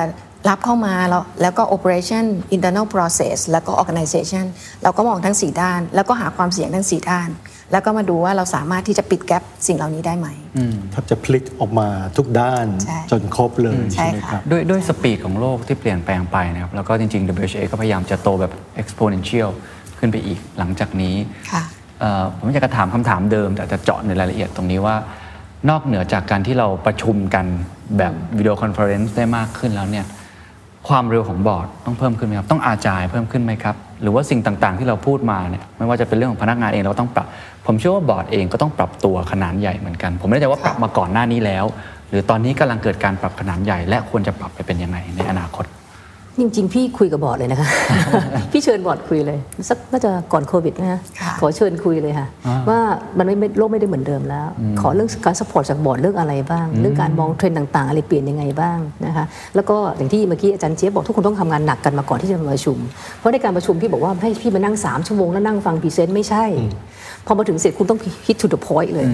[0.49, 4.45] รับเข้ามาแล้วแล้วก็ operation internal process แล้วก็ organization
[4.83, 7.31] เราก็มองทั้ง 4 ด้าน แล้วก็หาความเสี่ยงทั้ง 4 ด้าน
[7.73, 10.29] แล้วก็มาดูว่าเราสามารถที่จะปิดแกลบสิ่งเหล่านี้ได้ไหม
[10.93, 19.51] ถ้าจะพลิกออกมาทุกด้านใช่จนครบเลยใช่ใช่ไหมค่ะครับด้วยด้วยสปีดของโลกที่เปลี่ยนแปลงไปนะครับ แล้วก็จริงๆ WHA ก็พยายามจะโตแบบ exponential
[19.99, 21.15] ขึ้นไปอีกหลังจากนี้
[21.53, 21.63] ค่ะ
[22.01, 24.97] เอ่อผมอยากจะถามคำถามเดิม แต่จะเจาะในรายละเอียดตรงนี้ว่า
[25.71, 27.47] นอกเหนือจากการที่เราประชุมกัน
[27.99, 30.07] แบบ video conference ได้มากขึ้นแล้วเนี่ย
[30.89, 37.27] ความเร็วของบอร์ดต้องเพิ่มขึ้นไหมครับ ต้องอาจายเพิ่มขึ้นไหมครับ หรือว่าสิ่งต่างๆ ที่เราพูดมาเนี่ยไม่ว่าจะเป็นเรื่องของพนักงานเองเราก็ต้องปรับ
[37.67, 41.65] ผมเชื่อว่าบอร์ดเองก็ต้องปรับตัวขนาดใหญ่เหมือนกัน ผมไม่แน่ใจว่าปรับมาก่อนหน้านี้แล้ว
[42.11, 45.65] หรือตอนนี้กำลังเกิดการปรับขนาดใหญ่ และควรจะปรับไปเป็นยังไงในอนาคต
[46.41, 47.69] จริง ๆ พี่คุยกับบอร์ดเลยนะคะ
[48.53, 52.27] พี่เชิญบอร์ดคุยเลย สักน่าจะก่อนโควิดนะฮะค่ะขอเชิญคุยเลยค่ะ
[52.69, 52.81] ว่า
[53.19, 54.47] มันไม่ไม่โลกไม่ได้เหมือนเดิมแล้ว
[54.81, 62.79] ขอเรื่องการ support จากบอร์ดเรื่องอะไรบ้าง เรื่องการมองเทรนด์ต่างๆ อะไรเปลี่ยนยังไงบ้างนะคะแล้วก็อย่างที่เมื่อกี้อาจารย์เจี๊ยบบอกทุกคนต้องทำงานหนักกันมาก่อนที่จะมาประชุม
[63.19, 66.45] เพราะในการประชุมพี่บอกว่าให้พี่มานั่ง 3 ชั่วโมงแล้วนั่งฟัง present ไม่ใช่
[67.27, 69.07] พอมาถึงเสร็จคุณต้อง hit to the point เลย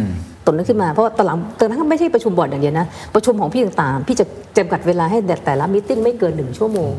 [0.45, 6.93] ตรงนั้นขึ้นมาเพราะว่าตอนหลังตอนนั้นก็ไม่ใช่ประชุมบอร์ดอย่างเดียวนะ ประชุมของพี่ต่างๆ พี่จะจำกัดเวลาให้แต่ละ meeting ไม่เกินหนึ่งชั่วโมง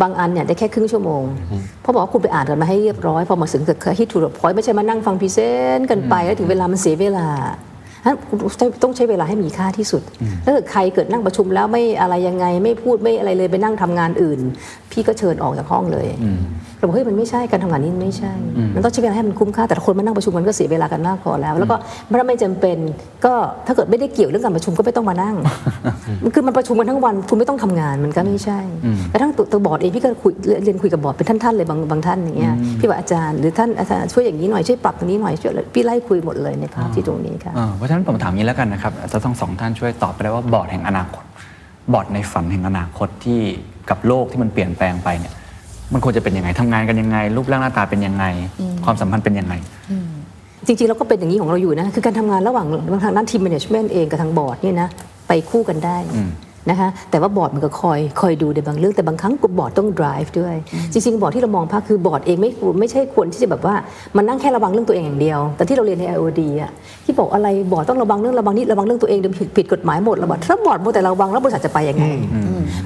[0.00, 1.22] บางอันเนี่ยได้แค่ครึ่งชั่วโมง
[1.82, 7.28] เพราะบอกว่าคุณไปอ่านกันมาให้เรียบร้อย พอมาถึงเกิด hit to the point ไม่ใช่มานั่งฟัง present กันไปแล้วถึงเวลามันเสียเวลา
[8.04, 8.38] ฉะนั้นคุณ
[8.82, 10.02] ต้องใช้เวลาให้มีค่าที่สุด
[10.44, 14.40] ถ้าเกิดใครเกิดนั่งประชุมแล้วไม่อะไรยังไงไม่พูดไม่อะไรเลยไปนั่งทำงานอื่น
[14.92, 16.06] พี่ก็เชิญออกจากห้องเลย
[16.78, 18.32] เราบอกเฮ้ยมันไม่ใช่การทำงานนี้มันไม่ใช่
[18.74, 21.76] มันต้องใช้เวลาให้มันคุ้มค่าแต่ละคนมานั่งประชุมมันก็เสียเวลากันมากพอแล้ว แล้วก็
[22.20, 22.76] ถ้าไม่จำเป็น
[23.24, 23.34] ก็
[23.66, 25.36] ถ้าเกิดไม่ได้เกี่ยวเรื่องการประชุมก็ไม่ต้องมานั่ง
[26.22, 28.60] มันคือมันประชุมกันทั้งวันคุณไม่ต้องทำงานมันก็ไม่ใช่
[29.12, 30.32] กระทั่งตัวตัวบอร์ดเองพี่ก็คุย
[30.64, 41.22] เรียนคุยกับบอร์ดเป็นท่านๆเลยบางบางท่านอย่างเงี้ยพี่ว่าอาจารย์หรือท่านอาจารย์ช่วยอย่างนี้หน่อยช่วยปรับตรงนี้หน่อยช่วยพี่ไล่คุยหมดเลยในภาพที่ตรงนี้ค่ะอ่าเพราะฉะนั้นผมถามอย่างนี้แล้วกันนะครับอาจจะต้องสองท่านช่วยตอบไปได้ว่าบอร์ดแห่งอนาคต
[41.92, 43.40] บอร์ดในฝันแห่งอนาคตที่
[43.90, 45.32] กับโลกที่มันเปลี่ยนแปลงไปเนี่ย
[45.92, 48.24] มันควรจะเป็นยังไงทำงานกันยังไง รูปร่างหน้าตาเป็นยังไง
[48.84, 49.54] ความสัมพันธ์เป็นยังไง
[50.66, 52.66] จริงๆเราก็เป็นอย่างนี้ของเราอยู่นะ คือการทำงานระหว่าง
[53.04, 54.88] ทางด้านทีม management เองกับทางบอร์ดเนี่ยนะ
[55.28, 55.96] ไปคู่กันได้
[56.70, 60.54] นะคะแต่ว่าบอร์ดมันก็คอยคอยดูในบางเรื่องแต่บางครั้งบอร์ดต้อง drive ด้วย
[60.92, 63.74] จริง ๆ บอร์ดที่เรามองภาพคือบอร์ดเองไม่ไม่ใช่ควรที่จะแบบว่า
[64.16, 66.70] มันนั่งแค่ระวังเรื่องตัวเองอย่างเดียว แต่ที่เราเรียนใน IOD อะ
[67.04, 72.04] ที่บอกอะไรบอร์ดต้องระวังเรื่องระวังนี้ระวังเรื่องตัวเองเดี๋ยวผิดผิดกฎหมายหมดระบอร์ดถ้าบอร์ดมัวแต่ระวังแล้วบริษัทจะไปยังไง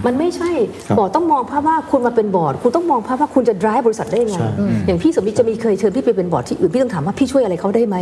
[0.06, 0.50] มันไม่ใช่
[0.86, 4.48] ครับบอร์ดต้องมองภาพว่าคุณมาเป็นบอร์ดคุณต้องมองภาพว่าคุณจะ drive บริษัทได้ยังไงใช่
[4.86, 7.96] อย่างพี่สมมิตจะมีเคยเชิญพี่ไปเป็นบอร์ดที่อื่นพี่ต้องถามว่าพี่ช่วยอะไรเขาได้ไหม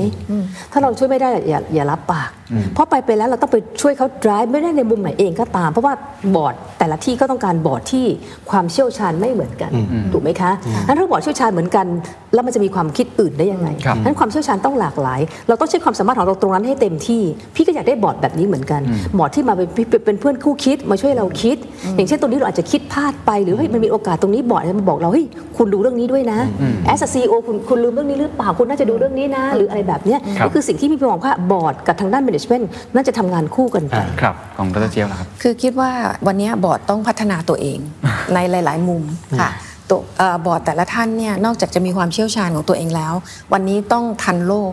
[0.73, 2.31] ถ้าเราช่วยไม่ได้อย่าอย่ารับปาก
[2.75, 5.95] เพราะไปไปแล้วเราต้องไปช่วยเขา drive ไม่ได้ในมุมไหนเองก็ตามเพราะว่า
[6.37, 8.07] บอร์ดแต่ละที่ก็ต้องการบอร์ดที่
[8.51, 9.73] ความเชี่ยวชาญไม่เหมือนกัน
[10.13, 10.51] ถูกไหมคะ
[10.87, 11.87] นั้นถ้าบอร์ดเชี่ยวชาญเหมือนกัน
[12.35, 17.23] แล้วมันจะมีความคิดอื่นได้ยังไงครับนั้นความเชี่ยวชาญต้องหลากหลาย เราต้องใช้ความสามารถของเราตรงนั้นให้เต็มที่
[17.55, 18.81] พี่ก็อยากได้บอร์ดแบบนี้เหมือนกัน
[19.19, 21.57] บอร์ดที่มาเป็นเป็นเป็นเพื่อนคู่คิดมาช่วยเราคิด
[21.97, 26.39] อย่างเช่นตรงนี้เราอาจจะคิดพลาดไปหรือเฮ้ยมันมีโอกาสตรงนี้บอร์ดจะมาบอกเราเฮ้ยคุณดูเรื่องนี้ด้วยนะ
[26.87, 35.91] as CEO คุณคุณลืมเรื่องนี้หรือเปล่าคุณน่าจะดูเรื่องนี้นะ หรืออะไรแบบเนี้ยครับก็คือสิ่งที่พี่มองว่าบอร์ดกับทางด้าน management น่าจะทำงานคู่กันไปครับของดรเจี๊ยบนะครับ คือคิดว่า
[36.27, 37.79] วันนี้บอร์ดต้องพัฒนาตัวเอง
[38.35, 39.03] ในหลาย ๆ มุม
[39.41, 39.51] ค่ะ
[39.91, 43.15] ตัวเอ่อบอร์ดแต่ละท่านเนี่ยนอกจากจะมีความเชี่ยวชาญของตัวเองแล้ว
[43.53, 44.73] วันนี้ต้องทันโลก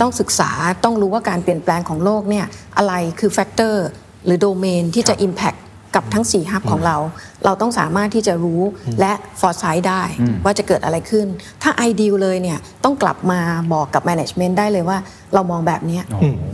[0.00, 0.50] ต้องศึกษา
[0.84, 2.46] ต้องรู้ว่าการเปลี่ยนแปลงของโลกเนี่ย
[2.78, 3.86] อะไรคือ factor
[4.24, 5.58] หรือโดเมนที่จะ Impact
[5.94, 6.96] กับทั้ง4ฮับของเรา
[7.44, 8.62] เราต้องสามารถที่จะรู้
[9.00, 10.02] และฟอร์ไซต์ได้
[10.44, 11.26] ว่าจะเกิดอะไรขึ้น
[11.62, 13.40] ถ้าไอเดียเลยเนี่ยต้องกลับมา
[13.72, 14.98] บอกกับ Management ได้เลยว่า
[15.34, 16.04] เรามองแบบเนี้ย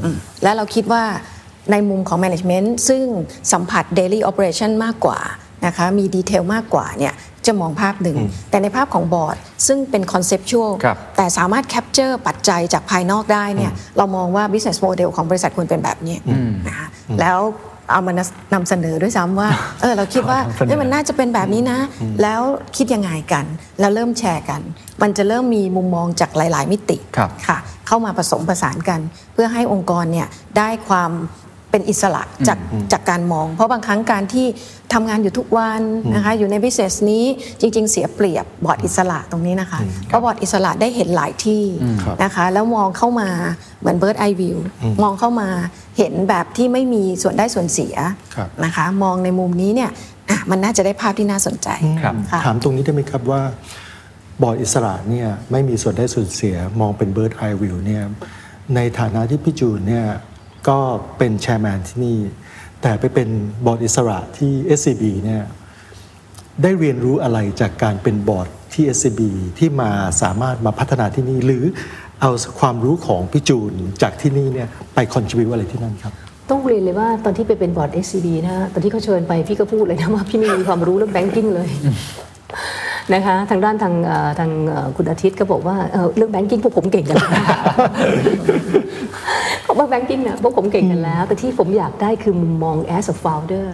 [0.02, 1.02] อืมและเราคิดว่า
[1.70, 3.04] ในมุมของ Management ซึ่ง
[3.52, 5.18] สัมผัส Daily Operation มากกว่า
[5.66, 7.14] นะคะมีดีเทลมากกว่าเนี่ย
[7.46, 8.16] จะมองภาพหนึ่ง
[8.50, 16.16] แต่ในภาพของบอร์ดซึ่งเป็น Conceptual ครับแต่สามารถ Capture ปัจจัยจากภายนอกได้เนี่ยเรามองว่า Business Model ของบริษัทควรเป็นแบบนี้
[16.66, 16.86] นะคะ
[17.20, 17.38] แล้ว
[17.90, 18.12] เอามา
[18.54, 19.48] นำเสนอด้วยซ้ำว่า
[19.80, 21.78] เออเราคิดว่าขอนำเสนอเอ้ยมันน่าจะเป็นแบบนี้นะ
[22.22, 22.42] แล้ว
[22.76, 23.44] คิดยังไงกัน
[23.80, 24.60] แล้วเริ่มแชร์กัน
[25.02, 29.00] มันจะเริ่มมีมุมมองจากหลาย ๆ มิติครับค่ะ เข้ามาผสมผสานกัน
[29.32, 31.10] เพื่อให้องค์กรเนี่ยได้ความ
[31.76, 32.58] เป็นอิสระจาก
[32.92, 34.46] จากการมอง เพราะบางครั้งการที่
[34.92, 35.82] ทำงานอยู่ทุกวัน
[36.14, 37.24] นะคะอยู่ใน business นี้
[37.60, 41.62] จริง ๆ เสียเปรียบบอร์ดอิสระตรงนี้นะคะเพราะบอร์ดอิสระได้เห็นหลายที่
[42.04, 43.28] ครับนะคะแล้วมองเข้ามา
[43.80, 44.58] เหมือน bird eye view
[45.02, 45.48] มองเข้ามา
[45.98, 47.94] เห็นแบบที่ไม่มีส่วนได้ส่วนเสีย
[48.36, 49.90] ครับนะคะมองในมุมนี้เนี่ย
[50.30, 51.68] อะมันน่าจะได้ภาพที่น่าสนใจ
[52.02, 53.42] ครับค่ะถามตรงนี้ได้ไหมครับว่า
[54.42, 58.04] บอร์ดอิสระเนี่ยไม่มีส่วนได้ส่วนเสียมองเป็น bird eye view เนี่ย
[58.74, 60.06] ในฐานะที่พี่จูนเนี่ย
[60.68, 60.78] ก็
[61.18, 62.18] เป็น chairman ที่นี่
[62.82, 63.28] แต่ไปเป็น
[63.66, 65.42] บอร์ดอิสระที่ SCB เนี่ย
[66.62, 69.20] ได้เรียนรู้อะไรจากการเป็นบอร์ดที่ SCB
[69.58, 69.90] ที่มา
[70.22, 71.64] สามารถมาพัฒนาที่นี่ หรือ
[72.20, 76.12] เอาความรู้ของพี่จูนจากที่นี่เนี่ยไปคอนทริบิวอะไรที่นั่นครับ
[76.50, 81.68] ต้องเรียนเลยว่าตอนที่ไปเป็นบอร์ด SCB นะฮะตอนที่เขาเชิญไปพี่ก็พูดเลยนะว่าพี่ไม่มีความรู้เรื่องแบงกิ้งเลย
[83.14, 83.94] นะคะทางด้านทาง
[84.38, 84.50] ทาง
[84.96, 87.14] คุณอาทิตย์ก็บอกว่าเเรื่องแบงกิ้งพวกผมเก่งกั
[89.66, 93.68] นแล้วเขาบอกแบงกิ้งเนี่ยพวกผมเก่งกันแล้ว แต่ที่ผมอยากได้คือมุมมอง as a founder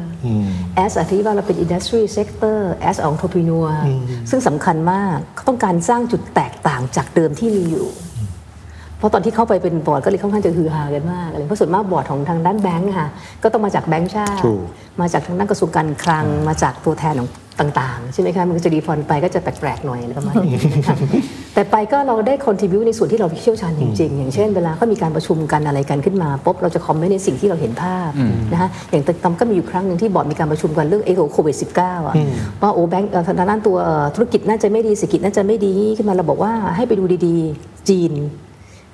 [0.85, 2.59] as อธิว่าเราเป็น industry sector
[2.91, 3.71] as a entrepreneur
[4.31, 7.89] ซึ่งสำคัญมากเขาต้องการสร้างจุดแตกต่างจากเดิมที่มีอยู่
[9.03, 13.09] เพราะตอนที่เข้าไปเป็นบอร์ดก็เลยค่อนข้างจะฮือฮากันมากอะไรเพราะส่วนมากบอร์ดของทางด้านแบงก์อะค่ะ
[13.43, 14.63] ก็ต้องมาจากแบงก์ชาติถูก
[15.01, 20.97] มาจากทางด้านกระทรวงการคลังมาจากตัวแทนของต่างๆ ใช่ไหมคะมันก็จะ different ไปก็จะแปลกๆหน่อยอะไรประมาณนี้นะคะ
[21.55, 28.11] แต่ไปก็เราได้ contribute ในส่วนที่เราเชี่ยวชาญจริงๆ อย่างเช่นเวลาเขามีการประชุมกันอะไรกันขึ้นมาปุ๊บเราจะ comment ในสิ่งที่เราเห็นภาพ
[28.53, 32.15] นะคะอย่างตอนก็มีอยู่ครั้งหนึ่งที่บอร์ดมีการประชุมกันเรื่องเอโควิด19อะ
[32.63, 38.13] ว่าโอ้แบงก์เอ่อทางด้านตัวเอ่อธุรกิจน่าจะไม่ดีเศรษฐกิจน่าจะไม่ดีขึ้นมาเราบอกว่าให้ไปดูดีๆ จีน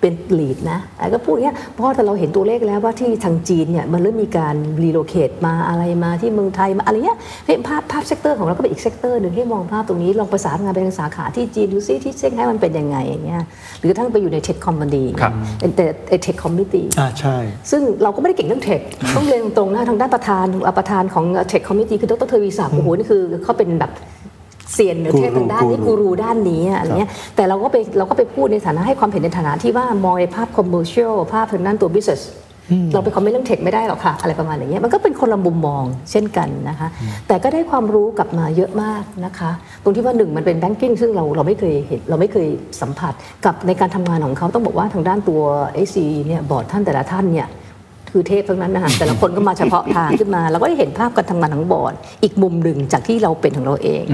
[0.01, 13.43] เป็น lead นะไอ้ก็พูดอย่างเงี้ยเพราะถ้าเราเห็นตัวเลขแล้วว่าที่ทางจีนเนี่ยมันเริ่มมีการ relocate มาอะไรมาที่เมืองไทยมาอะไรเงี้ยเฮ้ยภาพภาพ sector ของเราก็เป็นอีก sector หนึ่งให้มองภาพตรงนี้ลองประสานงานไปทางสาขาที่จีนดูซิที่เซี่ยงไฮ้มันเป็นยังไงอย่างเงี้ย
[13.81, 15.33] หรือทั้งไปอยู่ใน tech company ครับ
[15.77, 15.85] แต่
[16.23, 17.37] tech committee อ่าใช่
[17.71, 18.81] ซึ่งเราก็ไม่ได้เก่งเรื่อง tech
[19.17, 23.91] ต้องเรียนตรงๆนะทางด้านประธานอะประธานของ tech committee คือดรเทวีศักดิ์โอ้โหนี่คือเขาเป็นแบบ
[24.73, 32.23] เซียนเหนือเทพทางด้านนี้กูรูกูรูด้านนี้อะอะไรเงี้ยแต่เราก็ไปเราก็ไปพูดในฐานะให้ความเห็นในฐานะที่ว่ามองในภาพ commercial ภาพทางด้านตัว business
[32.93, 36.89] เราไป comment เรื่อง tech ไม่ได้หรอกค่ะ อะไรประมาณอย่างเงี้ยมันก็เป็นคนละมุมมองเช่นกันนะคะ
[37.29, 39.51] แต่ก็ได้ความรู้กลับมาเยอะมากนะคะ
[39.83, 42.49] ตรงที่ว่าหนึ่งมันเป็น banking ซึ่งเราเราไม่เคยเห็นเราไม่เคย
[42.81, 45.41] สัมผัสกับในการทำงานของเขาต้องบอกว่าทางด้านตัว
[45.77, 47.47] AC เนี่ยบอร์ดท่านแต่ละท่านเนี่ย
[48.11, 54.05] คือเทพทั้งนั้นนะคะแต่ละคนก็มาเฉพาะทางขึ้นมาเราก็ได้เห็นภาพการทำงานของบอร์ดอีกมุมหนึ่งจากที่เราเป็นของเราเอง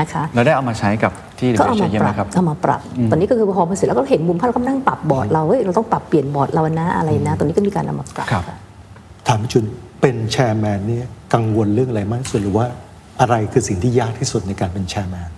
[0.00, 2.80] นะคะเราได้เอามาใช้กับที่ก็เอาเดมาเยอะปไหมรับครับเอามาปรับ
[3.10, 8.56] ตอนนี้ก็คือพอมาเสร็จแล้วก็เห็นมุมภาพเราก็นั่งปรับบอร์ดเราเฮ้ยเราต้องปรับเปลี่ยนบอร์ดเรานะอะไรนะตอนนี้ก็มีการเอามาปรับครับค่ะ
[9.26, 9.64] ถามพี่จุน
[10.00, 12.66] เป็นแชร์แมนเนี่ยกังวลเรื่องอะไรมากที่สุดหรือว่า
[13.20, 15.30] อะไรคือสิ่งที่ยากที่สุดในการเป็น chairman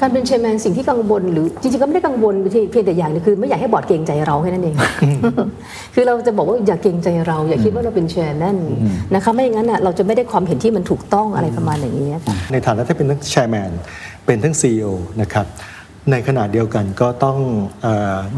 [0.00, 2.34] การเป็น chairman สิ่งที่กังวลหรือจริงๆก็ไม่ได้กังวล
[2.70, 4.76] เพียงแต่อย่างเดียวคือ ไม่อยากให้บอร์ดเกรงใจเราแค่นั้นเอง
[5.94, 8.58] คือเราจะบอกว่าอย่าเกรงใจเรา อย่าคิดว่าเราเป็น chairman
[9.14, 13.70] นะคะไม่อย่างนั้นน่ะเราจะไม่ได้ความเห็นที่มันถูกต้องอะไรประมาณอย่างนี้ค่ะในฐานะที่เป็นทั้ง chairman
[14.26, 14.90] เป็นทั้ง CEO
[15.22, 15.46] นะครับ
[16.10, 17.38] ในขณะเดียวกันก็ต้อง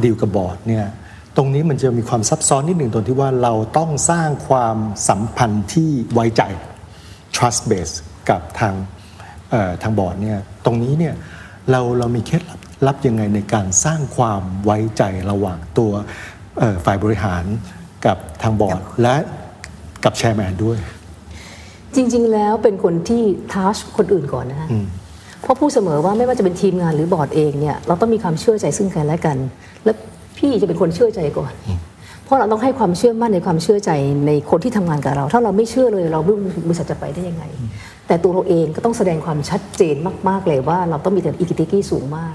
[0.02, 0.86] ดีลกับบอร์ดเนี่ย
[1.36, 4.76] ตรงนี้มันจะมีความซับซ้อนนิดหนึ่งตรงที่ว่าเราต้องสร้างความ
[5.08, 6.42] สัมพันธ์ที่ไว้ใจ
[7.36, 7.94] trust base
[8.30, 8.74] กับทาง
[9.50, 11.14] เอ่อทางบอร์ดเนี่ยตรงนี้เนี่ย
[11.70, 15.92] เราเรามีเคล็ดลับลับยังไงในการสร้างความไว้ใจระหว่างตัว
[16.58, 17.44] เอ่อฝ่ายบริหาร
[18.06, 19.16] กับทางบอร์ดและ
[20.04, 20.78] กับ chairman ด้วย
[21.96, 24.68] จริง ๆ แล้วเป็นคนที่ trust คนอื่นก่อนนะฮะ
[25.42, 29.36] เพราะพูดเสมอว่าไม่ว่าจะเป็นทีมงานหรือบอร์ดเองเนี่ยเราต้องมีความเชื่อใจซึ่งกันและกัน
[29.84, 29.92] และ
[30.38, 31.52] พี่จะเป็นคนเชื่อใจก่อน
[32.24, 33.90] เพราะเราต้องให้ความเชื่อมั่นในความเชื่อใจ
[34.26, 37.44] ในคนที่ทำงานกับเรา ถ้าเราไม่เชื่อเลยเราไม่รู้บริษัทจะไปได้ยังไง
[38.06, 39.96] แต่ตัวเราเองก็ต้องแสดงความชัดเจน
[40.28, 42.34] มาก ๆ เลยว่าเราต้องมีแต่อิกิติกี้สูงมาก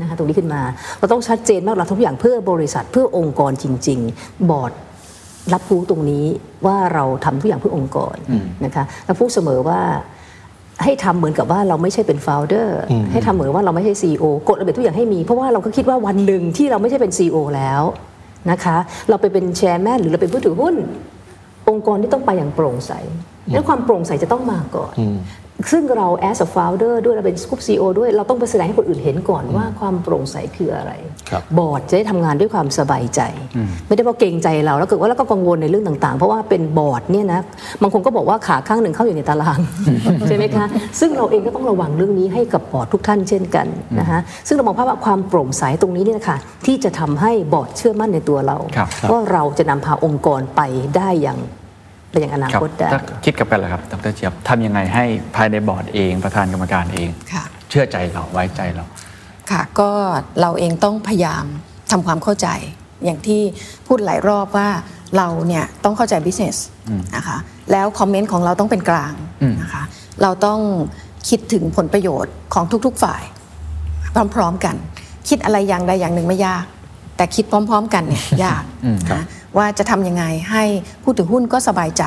[0.00, 0.62] นะคะตรงนี้ขึ้นมา
[0.98, 4.72] เราต้องชัดเจนมากเราทุกอย่างเพื่อบริษัทเพื่อองค์กรจริง ๆ บอร์ด
[5.54, 6.24] รับรู้ตรงนี้
[6.66, 8.16] ว่าเราทำทุกอย่างเพื่อองค์กร
[8.64, 9.80] นะคะแล้วพูดเสมอว่า
[10.84, 12.68] ให้ทำเหมือนกับว่าเราไม่ใช่เป็น founder
[13.12, 17.82] ให้ทำเหมือนว่าเราไม่ใช่ CEO กฎระเบียบทุกอย่างให้มี เพราะว่าเราก็คิดว่าวันหนึ่งที่เราไม่ใช่เป็น CEO แล้ว
[18.50, 18.76] นะคะ
[19.08, 20.74] เราไปเป็น chairman หรือเราเป็นผู้ถือหุ้น
[21.68, 22.92] องค์กรที่ต้องไปอย่างโปร่งใส
[23.52, 24.94] และความโปร่งใสจะต้องมาก่อน
[25.70, 33.20] ซึ่งเรา as a founder ด้วยเราเป็น group CEO ด้วยเราต้องไปแสดงให้คนอื่นเห็นก่อนว่าความโปร่งใสคืออะไรครั บบอร์ดจะได้ทำงานด้วยความสบายใจ
[33.86, 37.40] ไม่ได้เพราะเกรงใจเราแล้วเกิดว่าแล้วก็กังวลในเรื่องต่างๆ เพราะว่าเป็นบอร์ดเนี่ยนะ
[37.82, 39.60] บางคนก็บอกว่าขาข้างหนึ่งเข้าอยู่ในตะราง
[40.28, 40.66] ใช่ไหมคะ
[41.00, 43.66] ซึ่งเราเองก็ต้องระวังเรื่องนี้ให้กับบอร์ดทุกท่านเช่นกัน
[44.00, 50.60] นะคะซึ่งเรามองภาพว่าความโปร่งใสตรงนี้เนี่ยนะคะที่จะทำให้บอร์ดเชื่อมั่นในตัวเราครับว่าเราจะนำพาองค์กรไป
[50.96, 51.38] ได้อย่าง
[52.10, 55.04] ไปยังอนาครับคตได้ถ้าคิดกับกันเหรอครับดรเจี๊ยบทำยังไงให้
[55.36, 58.84] ภายในบอร์ดเองประธานกรรมการเองค่ะเชื่อใจเราไว้ใจเรา
[59.52, 59.90] ค่ะ ก็
[60.40, 61.44] เราเองต้องพยายาม
[61.90, 62.48] ทำความเข้าใจ
[63.04, 63.40] อย่างที่
[63.86, 64.68] พูดหลายรอบว่า
[65.16, 66.56] เราเนี่ยต้องเข้าใจ business
[67.16, 67.38] นะคะ
[67.72, 69.12] แล้วคอมเมนต์ของเราต้องเป็นกลาง
[69.42, 69.82] อืมนะคะ
[70.22, 70.60] เราต้อง
[71.28, 73.22] คิดถึงผลประโยชน์ของทุก ๆฝ่าย
[74.34, 74.76] พร้อมๆกัน
[75.28, 76.64] คิดอะไรอย่างใดอย่างหนึ่งไม่ยาก
[77.16, 78.62] แต่คิดพร้อม ๆ กันเนี่ยยาก
[79.12, 79.22] นะ
[79.56, 80.64] ว่าจะทำยังไงให้
[81.02, 82.04] ผู้ถือหุ้นก็สบายใจ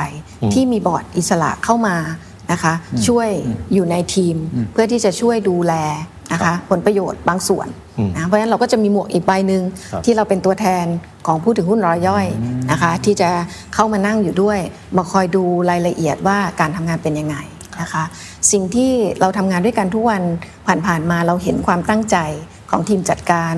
[0.53, 1.95] ที่มีบอร์ดอิสระเข้ามา
[2.51, 2.73] นะคะ
[3.07, 3.29] ช่วย
[3.73, 4.35] อยู่ในทีม
[4.71, 5.73] เพื่อที่จะช่วยดูแล
[6.35, 7.67] นะคะผลประโยชน์บางส่วน
[8.15, 10.85] นะเพราะฉะนั้นเราก็จะมีหมวกอีกใบหนึ่งครับที่เราเป็นตัวแทน
[11.27, 12.25] ของผู้ถือหุ้นรายย่อย
[12.71, 13.29] นะคะที่จะ
[13.73, 14.59] เข้ามานั่งอยู่ด้วย
[14.97, 17.37] มาคอยดูรายละเอียดว่าการทำงานเป็นยังไง
[17.81, 18.03] นะคะ
[18.51, 20.21] สิ่งที่เราทำงานด้วยกันทุกวัน
[20.85, 22.17] ผ่านๆมาเราเห็นความตั้งใจ
[22.71, 23.53] ของทีมจัดการ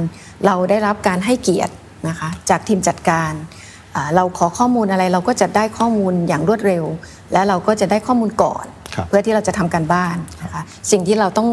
[0.46, 1.74] เราได้รับการให้เกียรติ
[2.08, 3.32] นะคะจากทีมจัดการ
[3.96, 6.84] อ่าเราขอข้อมูลอะไรเราก็จะได้ข้อมูลอย่างรวดเร็ว
[7.34, 10.62] และเราก็จะได้ข้อมูลก่อนครับเพื่อที่เราจะทำการบ้านนะคะ
[10.92, 11.50] สิ่งที่เราต้อง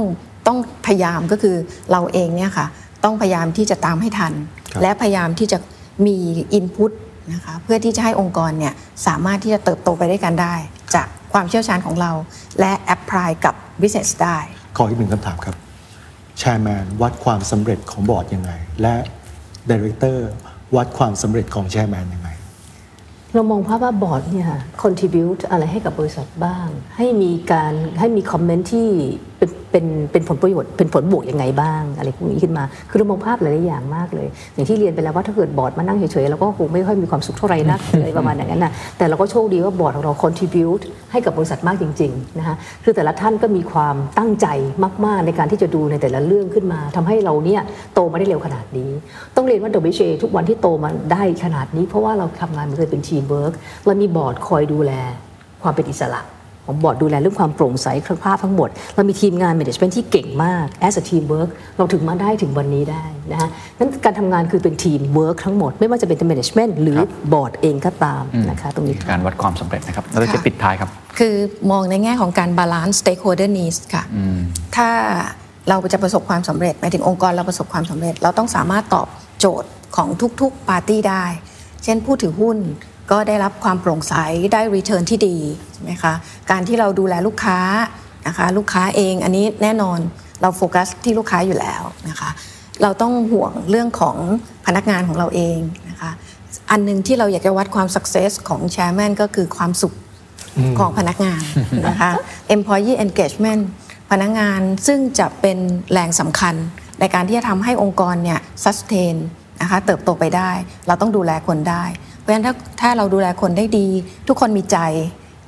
[0.47, 1.57] ต้องพยายามก็คือ
[1.93, 2.67] เราเองเนี่ยค่ะ
[3.05, 4.33] ต้องพยายามที่จะตามให้ทัน
[4.73, 5.59] ครับและพยายามที่จะ
[6.07, 6.17] มี
[6.55, 6.93] input
[7.33, 8.75] นะคะเพื่อที่จะให้องค์กรเนี่ย
[9.07, 10.55] สามารถที่จะเติบโตไปด้วยกันได้
[10.95, 12.13] จากความเชี่ยวชาญของเรา
[12.61, 14.39] และ apply กับ business ได้
[14.77, 15.57] ขออีกหนึ่งคำถามครับ
[16.39, 18.53] chairman วัดความสำเร็จของบอร์ดยังไง
[18.83, 18.95] และ
[19.71, 20.29] director
[20.77, 22.31] วัดความสำเร็จของ chairman ยังไง
[23.35, 24.51] เรามองภาพว่าบอร์ดเนี่ย
[24.83, 28.89] contribute อะไรให้กับบริษัทบ้าง ให้มีการให้มี comment ที่
[29.45, 42.55] เป็นเป็นเป็นผลประโยชน์เป็นผลบวกยังไงบ้าง อะไรพวกนี้ขึ้นมา คือเรามองภาพหลายๆอย่างมากเลย อย่างที่เรียนไปแล้วว่าถ้าเกิดบอร์ดมานั่งเฉยๆเราก็คงไม่ค่อยมีความสุขเท่าไหร่นักอะไรประมาณอย่างนั้นนะแต่เราก็โชคดีว่าบอร์ดของเรา contribute ให้กับบริษัทมากจริงๆนะคะ
[42.85, 44.47] คือแต่ละท่านก็มีความตั้งใจ
[45.07, 47.63] มากๆในการที่จะดูในแต่ละเรื่องขึ้นมาทำให้เราเนี่ย
[47.95, 48.91] โตมาได้เร็วขนาดนี้
[49.37, 53.53] ต้องเรียนว่า WHA ทุกวันที่โตมาได้ขนาดนี้ เพราะว่าเราทำงานมันคือเป็นทีมเวิร์ก
[53.85, 54.93] เรามีบอร์ดคอยดูแล
[55.63, 56.21] ความเป็นอิสระ
[56.65, 63.49] ของบอร์ดดูแลเรื่องความโปร่งใสคภาพทั้งหมด เรามีทีมงาน management ที่เก่งมาก as a teamwork เราถึงมาได้ถึงวันนี้ได้นะคะ
[63.79, 66.99] นั้นการทำงานคือเป็นทีม work ทั้งหมด ไม่ว่าจะเป็น management หรือ
[67.33, 71.35] บอร์ดเองก็ตามนะคะตรงนี้การวัดความสำเร็จนะครับแล้วจะปิดท้ายครับ คือ
[71.71, 74.05] มองในแง่ของการ balance stakeholder needs ค่ะ
[74.77, 74.89] ถ้า
[75.69, 79.09] เราจะประสบความสำเร็จหมายถึงองค์กรเราประสบความสำเร็จ เราต้องสามารถตอบ
[79.41, 80.09] โจทย์ของ
[80.41, 81.25] ทุกๆปาร์ตี้ได้
[81.85, 82.59] เช่นผู้ถือหุ้น
[83.11, 84.15] ก็ได้รับความโปร่งใส
[84.53, 85.37] ได้ return ที่ดี
[85.73, 86.15] ใช่ไหมคะ
[86.51, 87.59] การที่เราดูแลลูกค้า
[88.27, 89.99] นะคะลูกค้าเองอันนี้แน่นอน
[90.43, 92.31] เราโฟกัสที่ลูกค้าอยู่แล้วนะคะ
[92.83, 94.17] เราต้องห่วงเรื่องของ
[94.67, 95.59] พนักงานของเราเอง
[95.91, 96.11] นะคะ
[96.71, 99.95] อันหนึ่งที่เราอยากจะวัดความ success ของ chairman ก็คือความสุข
[100.79, 101.43] ของพนักงาน
[101.89, 102.11] นะคะ
[102.55, 103.63] employee engagement
[104.11, 105.59] พนักงานซึ่งจะเป็น
[105.93, 106.55] แรงสำคัญ
[107.01, 109.17] ในการที่จะทำให้องค์กรเนี่ย sustain
[109.61, 110.51] นะคะเติบโตไปได้
[110.87, 111.85] เราต้องดูแลคนได้
[112.25, 113.89] เพราะฉะนั้นถ้าถ้าเราดูแลคนได้ดี
[114.29, 114.79] ทุกคนมีใจ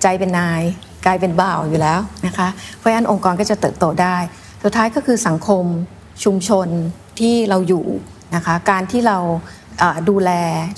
[0.03, 0.62] ใจเป็นนาย
[1.07, 4.17] กลายเป็นบ่าวอยู่แล้วนะคะเพราะฉะนั้นองค์กรก็จะเติบโตได้
[4.62, 5.65] สุดท้ายก็คือสังคม
[6.25, 6.69] ชุมชน
[7.21, 7.87] ที่เราอยู่
[8.35, 9.19] นะคะการที่เรา
[10.09, 10.31] ดูแล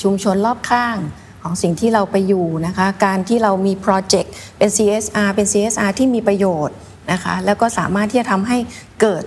[0.03, 0.97] ชุมชนรอบข้าง
[1.43, 6.77] ของสิ่งที่เราไปอยู่นะคะการที่เรามีโปรเจกต์เป็น CSR เป็น CSR ที่มีประโยชน์
[7.13, 8.59] นะคะแล้วก็สามารถที่จะทำให้
[9.01, 9.25] เกิด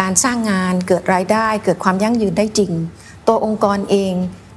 [0.00, 2.72] การสร้างงาน เกิดรายได้ เกิดความยั่งยืนได้จริง
[3.28, 4.14] ตัวองค์กรเอง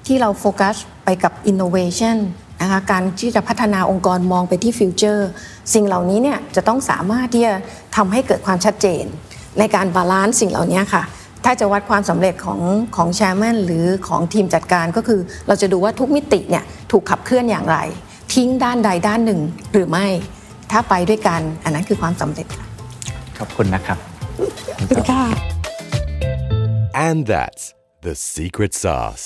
[0.07, 2.17] ที่เราโฟกัสไปกับ innovation
[2.61, 5.29] นะคะการที่จะพัฒนาองค์กรมองไปที่ future
[5.73, 7.53] สิ่งเหล่านี้เนี่ยจะต้องสามารถที่จะ
[7.95, 9.03] ทำให้เกิดความชัดเจน
[9.59, 11.03] ในการ balance สิ่งเหล่านี้ค่ะ
[11.45, 12.59] ถ้าจะวัดความสำเร็จของ
[12.95, 17.77] ของ chairman หรือของทีมจัดการก็คือ เราจะดูว่าทุกมิติเนี่ยถูกขับเคลื่อนอย่างไร
[18.33, 19.41] ทิ้งด้านใดด้านหนึ่ง
[19.73, 20.07] หรือไม่
[20.71, 22.65] ถ้าไปด้วยกันอันนั้นคือความสำเร็จค่ะ
[23.39, 23.97] ขอบคุณนะครับ
[25.11, 25.23] ค่ะ
[27.07, 27.63] And that's
[28.01, 29.25] the secret sauce.